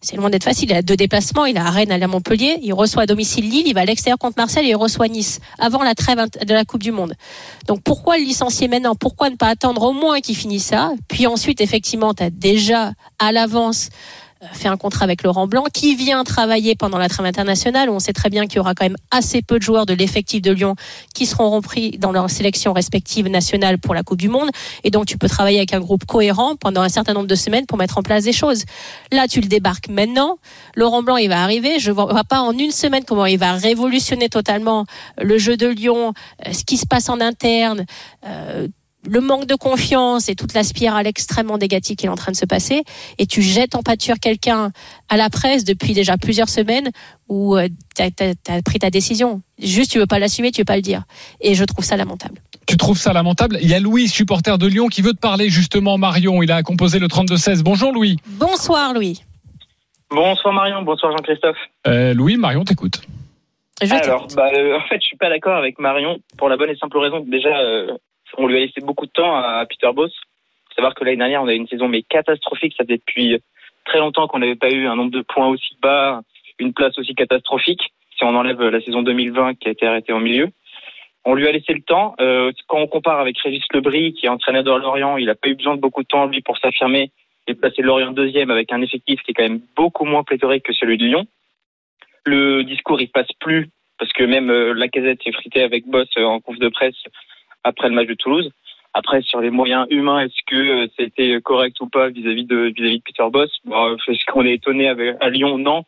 [0.01, 0.69] C'est loin d'être facile.
[0.69, 1.45] Il a deux déplacements.
[1.45, 2.59] Il a à Rennes, à Montpellier.
[2.61, 3.67] Il reçoit à domicile Lille.
[3.67, 6.63] Il va à l'extérieur contre Marseille et il reçoit Nice avant la trêve de la
[6.63, 7.15] Coupe du Monde.
[7.67, 8.95] Donc pourquoi le licencier maintenant?
[8.95, 10.93] Pourquoi ne pas attendre au moins qu'il finisse ça?
[11.09, 13.89] Puis ensuite, effectivement, tu as déjà à l'avance
[14.53, 18.13] fait un contrat avec Laurent Blanc qui vient travailler pendant la trêve internationale on sait
[18.13, 20.75] très bien qu'il y aura quand même assez peu de joueurs de l'effectif de Lyon
[21.13, 24.49] qui seront repris dans leur sélection respective nationale pour la Coupe du Monde
[24.83, 27.65] et donc tu peux travailler avec un groupe cohérent pendant un certain nombre de semaines
[27.65, 28.63] pour mettre en place des choses.
[29.11, 30.37] Là, tu le débarques maintenant.
[30.75, 31.79] Laurent Blanc, il va arriver.
[31.79, 34.85] Je vois pas en une semaine comment il va révolutionner totalement
[35.19, 36.13] le jeu de Lyon,
[36.45, 37.85] euh, ce qui se passe en interne,
[38.25, 38.67] euh,
[39.07, 42.37] le manque de confiance et toute la spirale extrêmement négative qui est en train de
[42.37, 42.83] se passer,
[43.17, 44.71] et tu jettes en pâture quelqu'un
[45.07, 46.89] à la presse depuis déjà plusieurs semaines
[47.27, 47.57] où
[47.95, 49.41] tu as, pris ta décision.
[49.57, 51.03] Juste, tu veux pas l'assumer, tu veux pas le dire.
[51.41, 52.41] Et je trouve ça lamentable.
[52.67, 53.57] Tu trouves ça lamentable?
[53.61, 56.43] Il y a Louis, supporter de Lyon, qui veut te parler justement, Marion.
[56.43, 57.63] Il a composé le 32-16.
[57.63, 58.17] Bonjour Louis.
[58.27, 59.23] Bonsoir Louis.
[60.11, 61.57] Bonsoir Marion, bonsoir Jean-Christophe.
[61.87, 63.01] Euh, Louis, Marion t'écoute.
[63.81, 66.75] Alors, bah, euh, en fait, je suis pas d'accord avec Marion pour la bonne et
[66.75, 67.87] simple raison que déjà, euh,
[68.37, 70.13] on lui a laissé beaucoup de temps à Peter Boss.
[70.69, 72.73] Faut savoir que l'année dernière, on a eu une saison mais catastrophique.
[72.77, 73.39] Ça fait depuis
[73.85, 76.21] très longtemps qu'on n'avait pas eu un nombre de points aussi bas,
[76.59, 77.81] une place aussi catastrophique.
[78.17, 80.49] Si on enlève la saison 2020 qui a été arrêtée au milieu.
[81.25, 82.15] On lui a laissé le temps.
[82.19, 85.49] Euh, quand on compare avec Régis Lebris, qui est entraîneur de Lorient, il n'a pas
[85.49, 87.11] eu besoin de beaucoup de temps, lui, pour s'affirmer
[87.47, 90.73] et placer Lorient deuxième avec un effectif qui est quand même beaucoup moins pléthorique que
[90.73, 91.25] celui de Lyon.
[92.25, 96.07] Le discours, il passe plus, parce que même euh, la casette est fritée avec Boss
[96.17, 96.95] euh, en conf de presse
[97.63, 98.49] après le match de Toulouse.
[98.93, 102.97] Après, sur les moyens humains, est-ce que euh, c'était correct ou pas vis-à-vis de, vis-à-vis
[102.97, 103.51] de Peter Boss?
[103.65, 105.57] Bon, Est-ce qu'on est étonné à Lyon?
[105.57, 105.83] Non.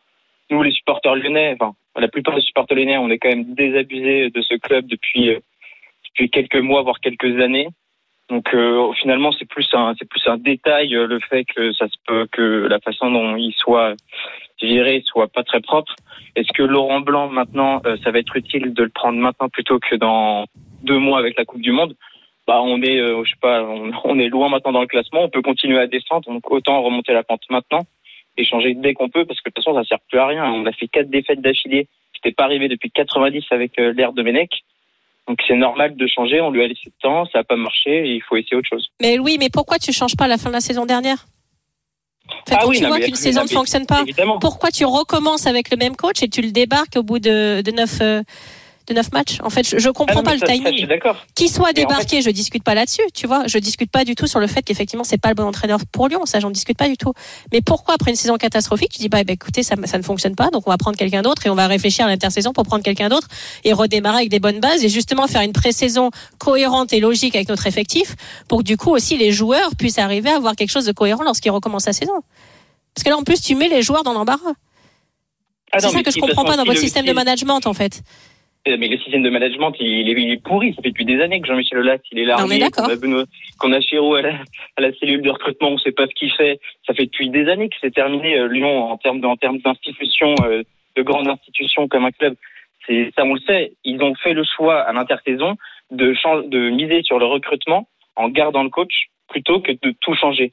[0.50, 4.30] Nous, les supporters lyonnais, enfin, la plupart des supporters lyonnais, on est quand même désabusés
[4.30, 5.40] de ce club depuis, euh,
[6.06, 7.68] depuis quelques mois, voire quelques années.
[8.32, 11.96] Donc euh, finalement, c'est plus un, plus un détail euh, le fait que ça se
[12.06, 13.94] peut que la façon dont il soit
[14.58, 15.94] géré soit pas très propre.
[16.34, 19.78] Est-ce que Laurent Blanc maintenant, euh, ça va être utile de le prendre maintenant plutôt
[19.78, 20.46] que dans
[20.82, 21.94] deux mois avec la Coupe du Monde
[22.46, 25.22] Bah on est, euh, je sais pas, on, on est loin maintenant dans le classement.
[25.22, 27.80] On peut continuer à descendre, donc autant remonter la pente maintenant
[28.36, 30.44] et changer dès qu'on peut parce que de toute façon ça sert plus à rien.
[30.52, 31.88] On a fait quatre défaites d'affilée.
[32.14, 34.50] C'était pas arrivé depuis 90 avec euh, l'ère de Menech.
[35.28, 36.40] Donc c'est normal de changer.
[36.40, 38.68] On lui a laissé le temps, ça a pas marché et il faut essayer autre
[38.68, 38.88] chose.
[39.00, 41.26] Mais Louis, mais pourquoi tu changes pas à la fin de la saison dernière?
[42.28, 44.38] En fait, Ah oui, tu non, vois qu'une saison ne fonctionne pas, évidemment.
[44.38, 47.70] pourquoi tu recommences avec le même coach et tu le débarques au bout de, de
[47.72, 48.22] neuf euh,
[48.86, 50.88] de neuf matchs En fait, je, je comprends Ah non, pas le timing.
[51.34, 53.46] Qu'il soit Mais en débarqué, je discute pas là-dessus, tu vois.
[53.46, 56.08] Je discute pas du tout sur le fait qu'effectivement c'est pas le bon entraîneur pour
[56.08, 57.12] Lyon, ça j'en discute pas du tout.
[57.52, 60.34] Mais pourquoi après une saison catastrophique, tu dis bah, bah, écoutez ça, ça ne fonctionne
[60.34, 62.82] pas, donc on va prendre quelqu'un d'autre et on va réfléchir à l'intersaison pour prendre
[62.82, 63.28] quelqu'un d'autre
[63.64, 67.48] et redémarrer avec des bonnes bases et justement faire une pré-saison cohérente et logique avec
[67.48, 68.14] notre effectif
[68.48, 71.24] pour que du coup aussi les joueurs puissent arriver à avoir quelque chose de cohérent
[71.24, 72.14] lorsqu'ils recommencent la saison.
[72.94, 74.52] Parce que là en plus tu mets les joueurs dans l'embarras.
[75.72, 78.02] Ah c'est ça que je comprends pas dans votre système de management en fait.
[78.68, 80.72] Euh, Mais le système de management, il est, il est pourri.
[80.74, 82.46] Ça fait depuis des années que Jean-Michel Aulas, il est d'accord.
[82.86, 83.26] qu'on a, Benoît-
[83.58, 84.34] qu'on a Chirou à la,
[84.76, 86.60] à la cellule de recrutement, on ne sait pas ce qu'il fait.
[86.86, 89.58] Ça fait depuis des années que c'est terminé euh, Lyon en termes de- en termes
[89.58, 90.62] d'institutions, euh,
[90.96, 92.36] de grandes institutions comme un club.
[92.86, 93.72] C'est ça, on le sait.
[93.84, 95.56] Ils ont fait le choix à l'intersaison
[95.90, 96.14] de,
[96.48, 100.52] de miser sur le recrutement en gardant le coach plutôt que de tout changer.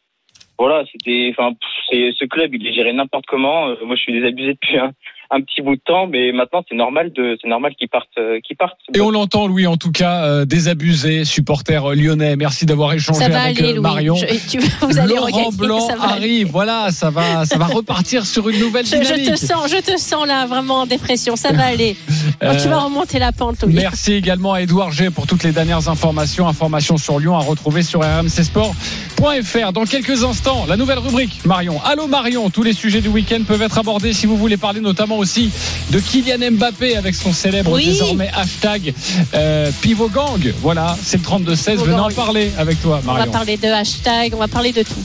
[0.58, 1.54] Voilà, c'était, enfin,
[1.90, 3.70] c'est ce club, il est géré n'importe comment.
[3.70, 4.92] Euh, moi, je suis désabusé depuis un,
[5.32, 8.40] un petit bout de temps, mais maintenant, c'est normal de, c'est normal qu'ils partent, euh,
[8.46, 8.80] qu'ils partent.
[8.96, 12.36] Et on l'entend, Louis, en tout cas, euh, désabusé, supporter euh, lyonnais.
[12.36, 13.82] Merci d'avoir échangé Ça va avec aller euh, Louis.
[13.82, 14.16] Marion.
[14.16, 16.14] Je- tu- vous allez Laurent regagner, Blanc ça va aller.
[16.14, 19.26] arrive, voilà, ça va, ça va repartir sur une nouvelle Je, je dynamique.
[19.32, 21.36] te sens, je te sens là vraiment en dépression.
[21.36, 21.96] Ça va aller.
[22.42, 23.74] Donc, tu vas remonter la pente, Louis.
[23.76, 26.48] Merci également à Edouard G pour toutes les dernières informations.
[26.48, 29.74] Informations sur Lyon à retrouver sur rmcsport.fr.
[29.74, 31.80] Dans quelques instants, la nouvelle rubrique Marion.
[31.86, 35.19] Allô Marion, tous les sujets du week-end peuvent être abordés si vous voulez parler notamment
[35.20, 35.52] aussi
[35.92, 37.86] de Kylian Mbappé avec son célèbre Oui.
[37.86, 38.94] désormais hashtag
[39.34, 40.54] euh, Pivot Gang.
[40.62, 41.72] Voilà, c'est le 32-16.
[41.72, 43.32] Pivot Venez en parler avec toi On va Marion.
[43.32, 45.04] parler de hashtag, on va parler de tout.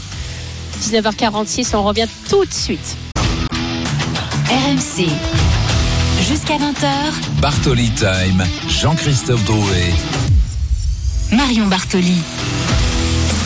[0.83, 2.97] 19h46, on revient tout de suite.
[4.49, 5.07] RMC.
[6.29, 9.93] Jusqu'à 20h, Bartoli Time, Jean-Christophe Drouet.
[11.33, 12.17] Marion Bartoli.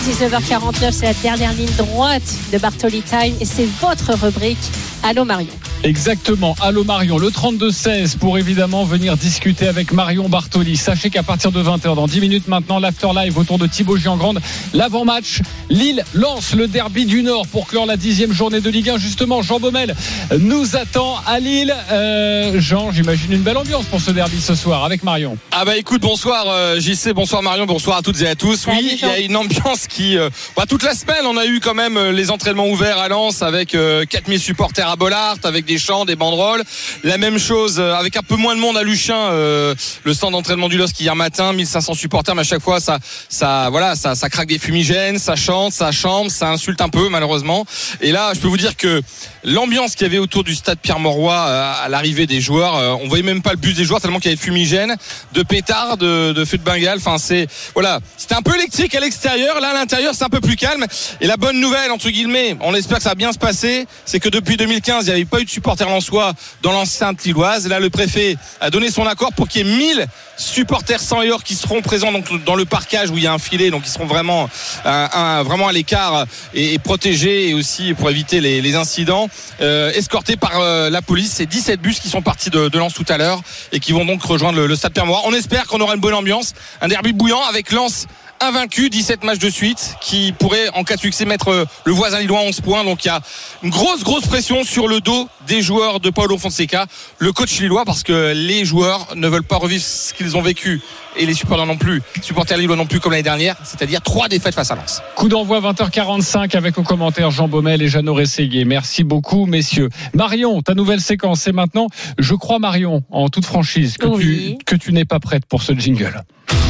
[0.09, 4.59] 19h49, c'est la dernière ligne droite de Bartoli Time et c'est votre rubrique.
[5.03, 5.49] Allô Marion.
[5.85, 6.57] Exactement.
[6.61, 10.77] Allô Marion, le 32-16 pour évidemment venir discuter avec Marion Bartoli.
[10.77, 14.41] Sachez qu'à partir de 20h, dans 10 minutes maintenant, l'after live autour de Thibaut Giangrande,
[14.75, 15.41] l'avant-match.
[15.71, 18.99] Lille lance le derby du Nord pour clore la dixième journée de Ligue 1.
[18.99, 19.95] Justement, Jean Baumel
[20.41, 21.75] nous attend à Lille.
[21.93, 25.39] Euh, Jean, j'imagine une belle ambiance pour ce derby ce soir avec Marion.
[25.53, 28.67] Ah bah écoute, bonsoir euh, JC, bonsoir Marion, bonsoir à toutes et à tous.
[28.67, 30.19] Oui, il y a une ambiance qui...
[30.19, 33.09] euh, bah, toute la semaine, on a eu quand même euh, les entraînements ouverts à
[33.09, 36.65] Lens avec euh, 4000 supporters à Bollard, avec des chants, des banderoles.
[37.05, 40.33] La même chose euh, avec un peu moins de monde à Luchin, euh, le centre
[40.33, 42.99] d'entraînement du LOSC hier matin, 1500 supporters, mais à chaque fois ça,
[43.29, 47.09] ça, voilà, ça, ça craque des fumigènes, ça chante, ça chante, ça insulte un peu
[47.09, 47.67] malheureusement.
[48.01, 49.03] Et là, je peux vous dire que
[49.45, 53.23] l'ambiance qu'il y avait autour du stade Pierre-Mauroy euh, à l'arrivée des joueurs, on voyait
[53.23, 54.97] même pas le bus des joueurs tellement qu'il y avait de fumigène,
[55.35, 56.99] de pétards, de, de feux de Bengale.
[56.99, 59.61] Enfin, c'est voilà, c'était un peu électrique à l'extérieur.
[59.61, 60.87] Là, à l'intérieur, c'est un peu plus calme.
[61.21, 64.21] Et la bonne nouvelle entre guillemets, on espère que ça va bien se passer, c'est
[64.21, 67.67] que depuis 2015, il n'y avait pas eu de supporters lensois dans l'enceinte lilloise.
[67.67, 70.07] Là, le préfet a donné son accord pour qu'il y ait 1000
[70.37, 72.13] supporters sans or qui seront présents
[72.47, 74.49] dans le parcage où il y a un filet, donc ils seront vraiment,
[74.87, 79.29] euh, à l'écart et, et protégés et aussi pour éviter les, incidents.
[79.61, 83.07] Euh, escortés par euh, la police, c'est 17 bus qui sont partis de, Lens tout
[83.09, 83.41] à l'heure
[83.73, 85.23] et qui vont donc rejoindre le, stade Pierre-Mauroy.
[85.25, 88.07] On espère qu'on aura une bonne ambiance, un derby bouillant avec Lens
[88.41, 92.21] invaincu 17 matchs de suite qui pourrait en cas de succès mettre euh, le voisin
[92.21, 92.85] lillois à 11 points.
[92.85, 93.21] Donc il y a
[93.63, 96.87] une grosse grosse pression sur le dos des joueurs de Paulo Fonseca
[97.19, 100.81] le coach lillois parce que les joueurs ne veulent pas revivre ce qu'ils ont vécu
[101.19, 104.55] et les supporters non plus supporters lillois non plus comme l'année dernière c'est-à-dire trois défaites
[104.55, 108.65] face à Lens Coup d'envoi 20h45 avec au commentaire Jean Baumel et Jeannot Rességuier.
[108.65, 109.89] Merci beaucoup, messieurs.
[110.15, 111.89] Marion, ta nouvelle séquence, c'est maintenant.
[112.19, 114.57] Je crois, Marion, en toute franchise, que Oui.
[114.59, 116.23] tu, que tu n'es pas prête pour ce jingle.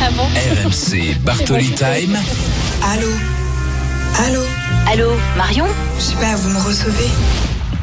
[0.03, 2.17] Ah bon RMC Bartoli Time.
[2.83, 3.09] Allô?
[4.27, 4.43] Allô?
[4.91, 5.67] Allô, Marion?
[5.99, 7.09] Je sais pas, vous me recevez?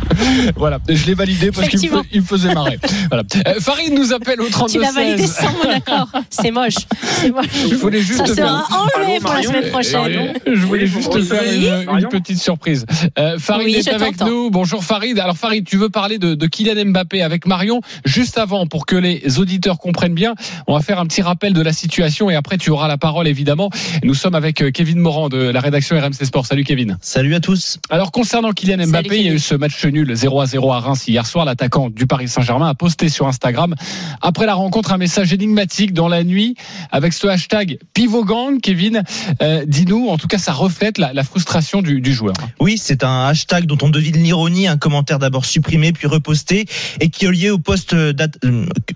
[0.56, 2.80] Voilà, je l'ai validé parce qu'il me, faisait marrer.
[3.10, 3.24] Voilà.
[3.48, 6.08] Euh, Farid nous appelle au 32 Tu l'as validé sans mon accord.
[6.30, 6.76] C'est moche.
[7.02, 7.46] C'est moche.
[7.70, 10.34] Je voulais juste Ça faire- sera enlevé pour la semaine prochaine.
[10.46, 12.86] Je voulais juste te faire une, une petite surprise.
[13.20, 14.50] Euh, Farid Oui, est avec nous.
[14.50, 15.20] Bonjour Farid.
[15.20, 17.82] Alors Farid, tu veux parler de, de Kylian Mbappé avec Marion.
[18.06, 20.36] Juste avant, pour que les auditeurs comprennent bien,
[20.68, 23.28] on va faire un petit rappel de la situation et après tu auras la parole
[23.28, 23.70] évidemment.
[24.04, 26.46] Nous sommes avec euh, Kevin Morand de la rédaction RMC Sport.
[26.46, 26.98] Salut Kevin.
[27.02, 27.80] Salut à tous.
[27.90, 30.74] Alors concernant Kylian Salut, Mbappé, il y a eu ce match nul 0 à 0
[30.74, 31.46] à Reims hier soir.
[31.46, 33.76] L'attaquant du Paris Saint-Germain a posté sur Instagram
[34.22, 36.56] après la rencontre un message énigmatique dans la nuit
[36.92, 38.60] avec ce hashtag Pivogang.
[38.60, 39.04] Kevin,
[39.42, 42.36] euh, dis-nous, en tout cas, ça reflète la, la frustration du, du joueur.
[42.60, 46.66] Oui, c'est un hashtag dont on devine l'ironie, un commentaire d'abord supprimé puis reposté
[47.00, 48.14] et qui est lié au poste euh,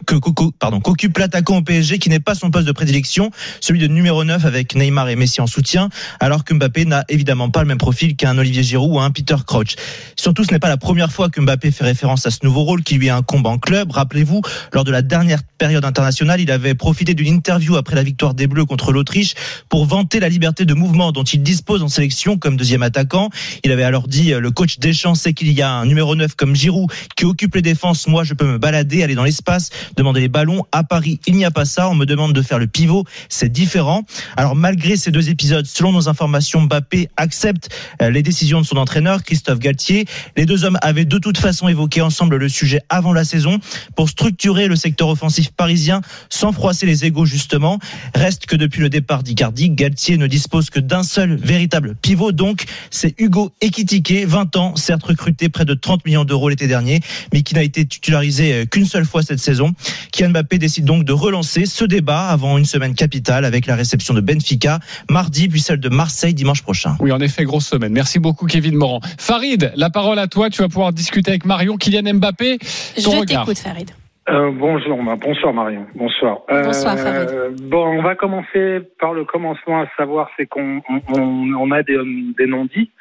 [0.06, 3.32] qu'occupe l'attaquant au PSG qui n'est pas son poste de prédilection,
[3.62, 5.90] celui de numéro 9 avec Neymar et Messi en soutien,
[6.20, 9.36] alors que Mbappé n'a évidemment pas le même profil qu'un Olivier Giroud ou un Peter
[9.46, 9.76] Crouch.
[10.18, 12.84] Surtout, ce n'est pas la première fois que Mbappé fait référence à ce nouveau rôle
[12.84, 13.92] qui lui incombe en club.
[13.92, 14.42] Rappelez-vous,
[14.74, 18.48] lors de la dernière période internationale, il avait profité d'une interview après la victoire des
[18.48, 19.36] Bleus contre l'Autriche
[19.70, 23.30] pour vanter la liberté de mouvement dont il dispose en sélection comme deuxième attaquant.
[23.64, 26.36] Il avait alors dit euh, le coach Deschamps sait qu'il y a un numéro 9
[26.36, 28.08] comme Giroud qui occupe les défenses.
[28.08, 30.66] Moi, je peux me balader, aller dans l'espace, demander les ballons.
[30.72, 31.88] À Paris, il n'y a pas ça.
[31.90, 33.06] On me demande de faire le pivot.
[33.30, 34.06] C'est différent.
[34.38, 37.70] Alors, malgré ces deux épisodes, selon nos informations, Mbappé accepte
[38.02, 40.06] euh, les décisions de son entraîneur, Christophe Galtier.
[40.36, 43.60] Les deux hommes avaient de toute façon évoqué ensemble le sujet avant la saison
[43.96, 47.80] pour structurer le secteur offensif parisien sans froisser les égaux, justement.
[48.16, 52.66] Reste que depuis le départ d'Icardi, Galtier ne dispose que d'un seul véritable pivot, donc
[52.92, 57.02] c'est Hugo Ekitike, 20 ans, certes recruté près de 30 millions d'euros l'été dernier,
[57.34, 59.74] mais qui n'a été titularisé euh, qu'une seule fois cette saison.
[60.12, 64.14] Kylian Mbappé décide donc de relancer ce débat avant une semaine capitale avec la réception
[64.14, 66.96] de Benfica mardi, puis celle de Marseille dimanche prochain.
[67.00, 67.92] Oui, en effet, grosse semaine.
[67.92, 69.02] Merci beaucoup, Kevin Morand.
[69.18, 70.50] Farid, la parole à toi.
[70.50, 71.78] Tu vas pouvoir discuter avec Marion.
[71.78, 72.66] Kylian Mbappé, ton
[73.02, 73.44] Je regard.
[73.46, 73.90] t'écoute, Farid.
[74.30, 76.42] Euh, bonjour, bah, bonsoir Marion, bonsoir.
[76.52, 77.30] Euh, Bonsoir, Farid.
[77.64, 80.82] Bon, on va commencer par le commencement, à savoir c'est qu'on
[81.18, 81.98] on, a des,
[82.38, 82.92] des non-dits,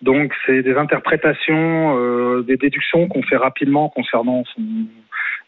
[0.00, 4.62] donc c'est des interprétations, euh, des déductions qu'on fait rapidement concernant son,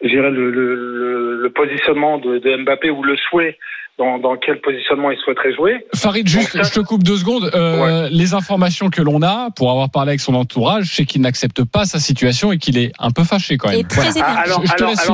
[0.03, 3.57] je dirais le, le, le, le positionnement de, de Mbappé ou le souhait
[4.03, 5.87] dans, dans quel positionnement il souhaiterait jouer.
[5.95, 7.51] Farid, juste, je te coupe deux secondes.
[7.55, 11.65] Euh, Les informations que l'on a, pour avoir parlé avec son entourage, c'est qu'il n'accepte
[11.65, 13.87] pas sa situation et qu'il est un peu fâché quand même.
[13.91, 14.11] Voilà.
[14.39, 15.05] Alors, je, je alors, ça,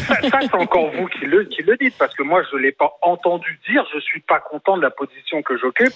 [0.00, 2.72] ça, ça, c'est encore vous qui le, qui le dites, parce que moi, je l'ai
[2.72, 5.92] pas entendu dire, je suis pas content de la position que j'occupe,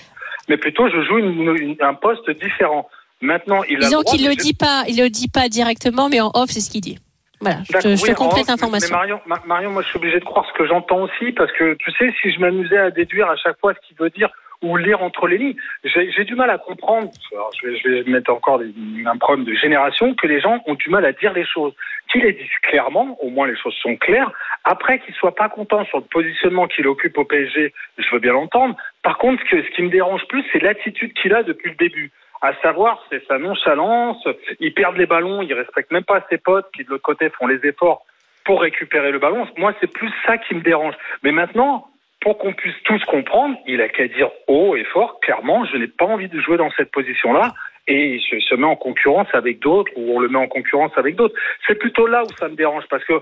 [0.49, 2.89] mais plutôt je joue une- une- un poste différent.
[3.23, 6.21] Maintenant, il a Disons qu'il de- le dit pas, il le dit pas directement, mais
[6.21, 6.99] en off, c'est ce qu'il dit.
[7.41, 8.89] Voilà, je te, je te oui, complète l'information.
[8.91, 11.51] Mais Marion, Ma- Marion, moi, je suis obligé de croire ce que j'entends aussi, parce
[11.53, 14.29] que tu sais, si je m'amusais à déduire à chaque fois ce qu'il veut dire
[14.63, 17.09] ou lire entre les lignes, j'ai j'ai du mal à comprendre.
[17.33, 18.71] Alors, je vais, je vais mettre encore des-
[19.07, 21.73] un problème de génération que les gens ont du mal à dire les choses.
[22.13, 24.31] Qu'ils les disent clairement, au moins les choses sont claires.
[24.65, 28.35] Après, qu'ils soient pas contents sur le positionnement qu'il occupe au PSG, je veux bien
[28.35, 28.77] l'entendre.
[29.03, 31.77] Par contre, ce, que- ce qui me dérange plus, c'est l'attitude qu'il a depuis le
[31.77, 32.11] début.
[32.43, 34.27] À savoir, c'est sa nonchalance.
[34.61, 37.47] Ils perdent les ballons, ils respectent même pas ses potes qui de l'autre côté font
[37.47, 38.05] les efforts
[38.45, 39.47] pour récupérer le ballon.
[39.59, 40.95] Moi, c'est plus ça qui me dérange.
[41.23, 41.87] Mais maintenant,
[42.21, 45.87] pour qu'on puisse tous comprendre, il a qu'à dire haut et fort, clairement, je n'ai
[45.87, 47.53] pas envie de jouer dans cette position-là.
[47.87, 51.17] Et il se met en concurrence avec d'autres, ou on le met en concurrence avec
[51.17, 51.35] d'autres.
[51.67, 53.15] C'est plutôt là où ça me dérange, parce que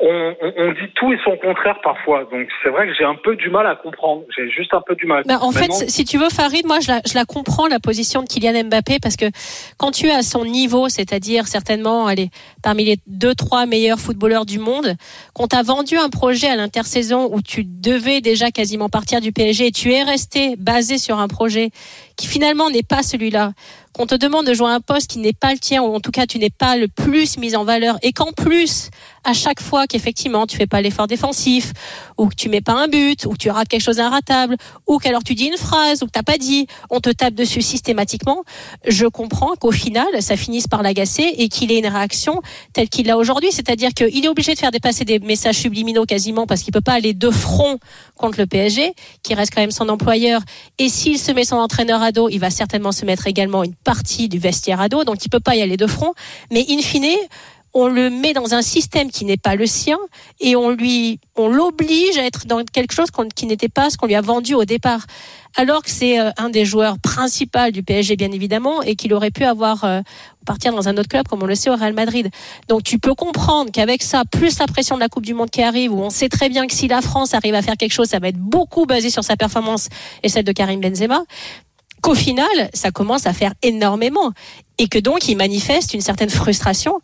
[0.00, 0.06] on,
[0.42, 2.24] on- on dit tout et son contraire parfois.
[2.30, 4.22] Donc c'est vrai que j'ai un peu du mal à comprendre.
[4.36, 5.22] J'ai juste un peu du mal.
[5.26, 8.22] Bah, en fait, si tu veux, Farid, moi, je la, je la comprends, la position
[8.22, 9.26] de Kylian Mbappé, parce que
[9.78, 12.28] quand tu es à son niveau, c'est-à-dire certainement allez,
[12.62, 14.94] parmi les deux, trois meilleurs footballeurs du monde,
[15.34, 19.66] qu'on t'a vendu un projet à l'intersaison où tu devais déjà quasiment partir du PSG
[19.68, 21.70] et tu es resté basé sur un projet
[22.16, 23.52] qui finalement n'est pas celui-là,
[23.96, 26.10] qu'on te demande de jouer un poste qui n'est pas le tien, ou en tout
[26.10, 28.90] cas tu n'es pas le plus mis en valeur, et qu'en plus,
[29.24, 31.72] à chaque fois qu'effectivement tu fais pas l'effort défensif,
[32.18, 34.98] ou que tu mets pas un but, ou que tu rates quelque chose d'inratable, ou
[34.98, 38.44] qu'alors tu dis une phrase, ou que t'as pas dit, on te tape dessus systématiquement,
[38.86, 42.42] je comprends qu'au final, ça finisse par l'agacer et qu'il ait une réaction
[42.74, 43.50] telle qu'il l'a aujourd'hui.
[43.50, 46.92] C'est-à-dire qu'il est obligé de faire dépasser des messages subliminaux quasiment parce qu'il peut pas
[46.92, 47.78] aller de front
[48.14, 48.92] contre le PSG,
[49.22, 50.42] qui reste quand même son employeur.
[50.78, 54.28] Et s'il se met son entraîneur à il va certainement se mettre également une partie
[54.28, 56.12] du vestiaire à dos, donc il peut pas y aller de front.
[56.50, 57.16] Mais in fine,
[57.72, 59.98] on le met dans un système qui n'est pas le sien
[60.40, 64.06] et on lui, on l'oblige à être dans quelque chose qui n'était pas ce qu'on
[64.06, 65.06] lui a vendu au départ.
[65.56, 69.30] Alors que c'est euh, un des joueurs principaux du PSG, bien évidemment, et qu'il aurait
[69.30, 70.00] pu avoir euh,
[70.46, 72.30] partir dans un autre club, comme on le sait au Real Madrid.
[72.68, 75.62] Donc tu peux comprendre qu'avec ça, plus la pression de la Coupe du Monde qui
[75.62, 78.08] arrive, où on sait très bien que si la France arrive à faire quelque chose,
[78.08, 79.88] ça va être beaucoup basé sur sa performance
[80.22, 81.24] et celle de Karim Benzema
[82.06, 84.30] qu'au final, ça commence à faire énormément
[84.78, 87.00] et que donc il manifeste une certaine frustration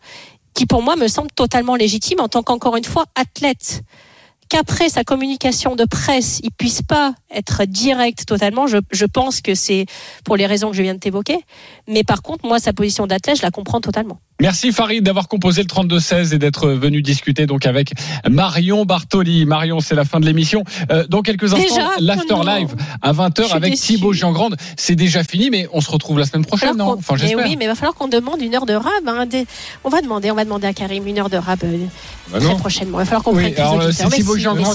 [0.55, 3.83] qui pour moi me semble totalement légitime en tant qu'encore une fois athlète.
[4.49, 9.57] Qu'après sa communication de presse, il puisse pas être direct totalement, je, je pense que
[9.57, 9.87] c'est
[10.25, 11.41] pour les raisons que je viens de t'évoquer.
[11.89, 14.21] Mais par contre, moi, sa position d'athlète, je la comprends totalement.
[14.43, 17.93] Merci Farid d'avoir composé le 32-16 et d'être venu discuter donc avec
[18.29, 19.47] Marion Bartoli.
[19.47, 20.65] Marion, c'est la fin de l'émission.
[20.91, 23.95] Euh, dans quelques instants, Déjà l'afterlive à 20h suis avec déçue.
[23.95, 24.57] Thibaut Giangrande.
[24.77, 27.55] C'est déjà fini, mais on se retrouve la semaine prochaine, Alors non Enfin, mais oui,
[27.57, 28.91] mais il va falloir qu'on demande une heure de rab.
[29.07, 29.47] hein, des-
[29.85, 31.77] On va demander, on va demander à Karim une heure de rab euh,
[32.33, 32.57] Bah très non.
[32.57, 32.99] prochainement.
[32.99, 33.95] Il va falloir qu'on Oui, prenne plus alors, d'auditeurs.
[33.95, 34.67] c'est Mais Thibaut Giangrande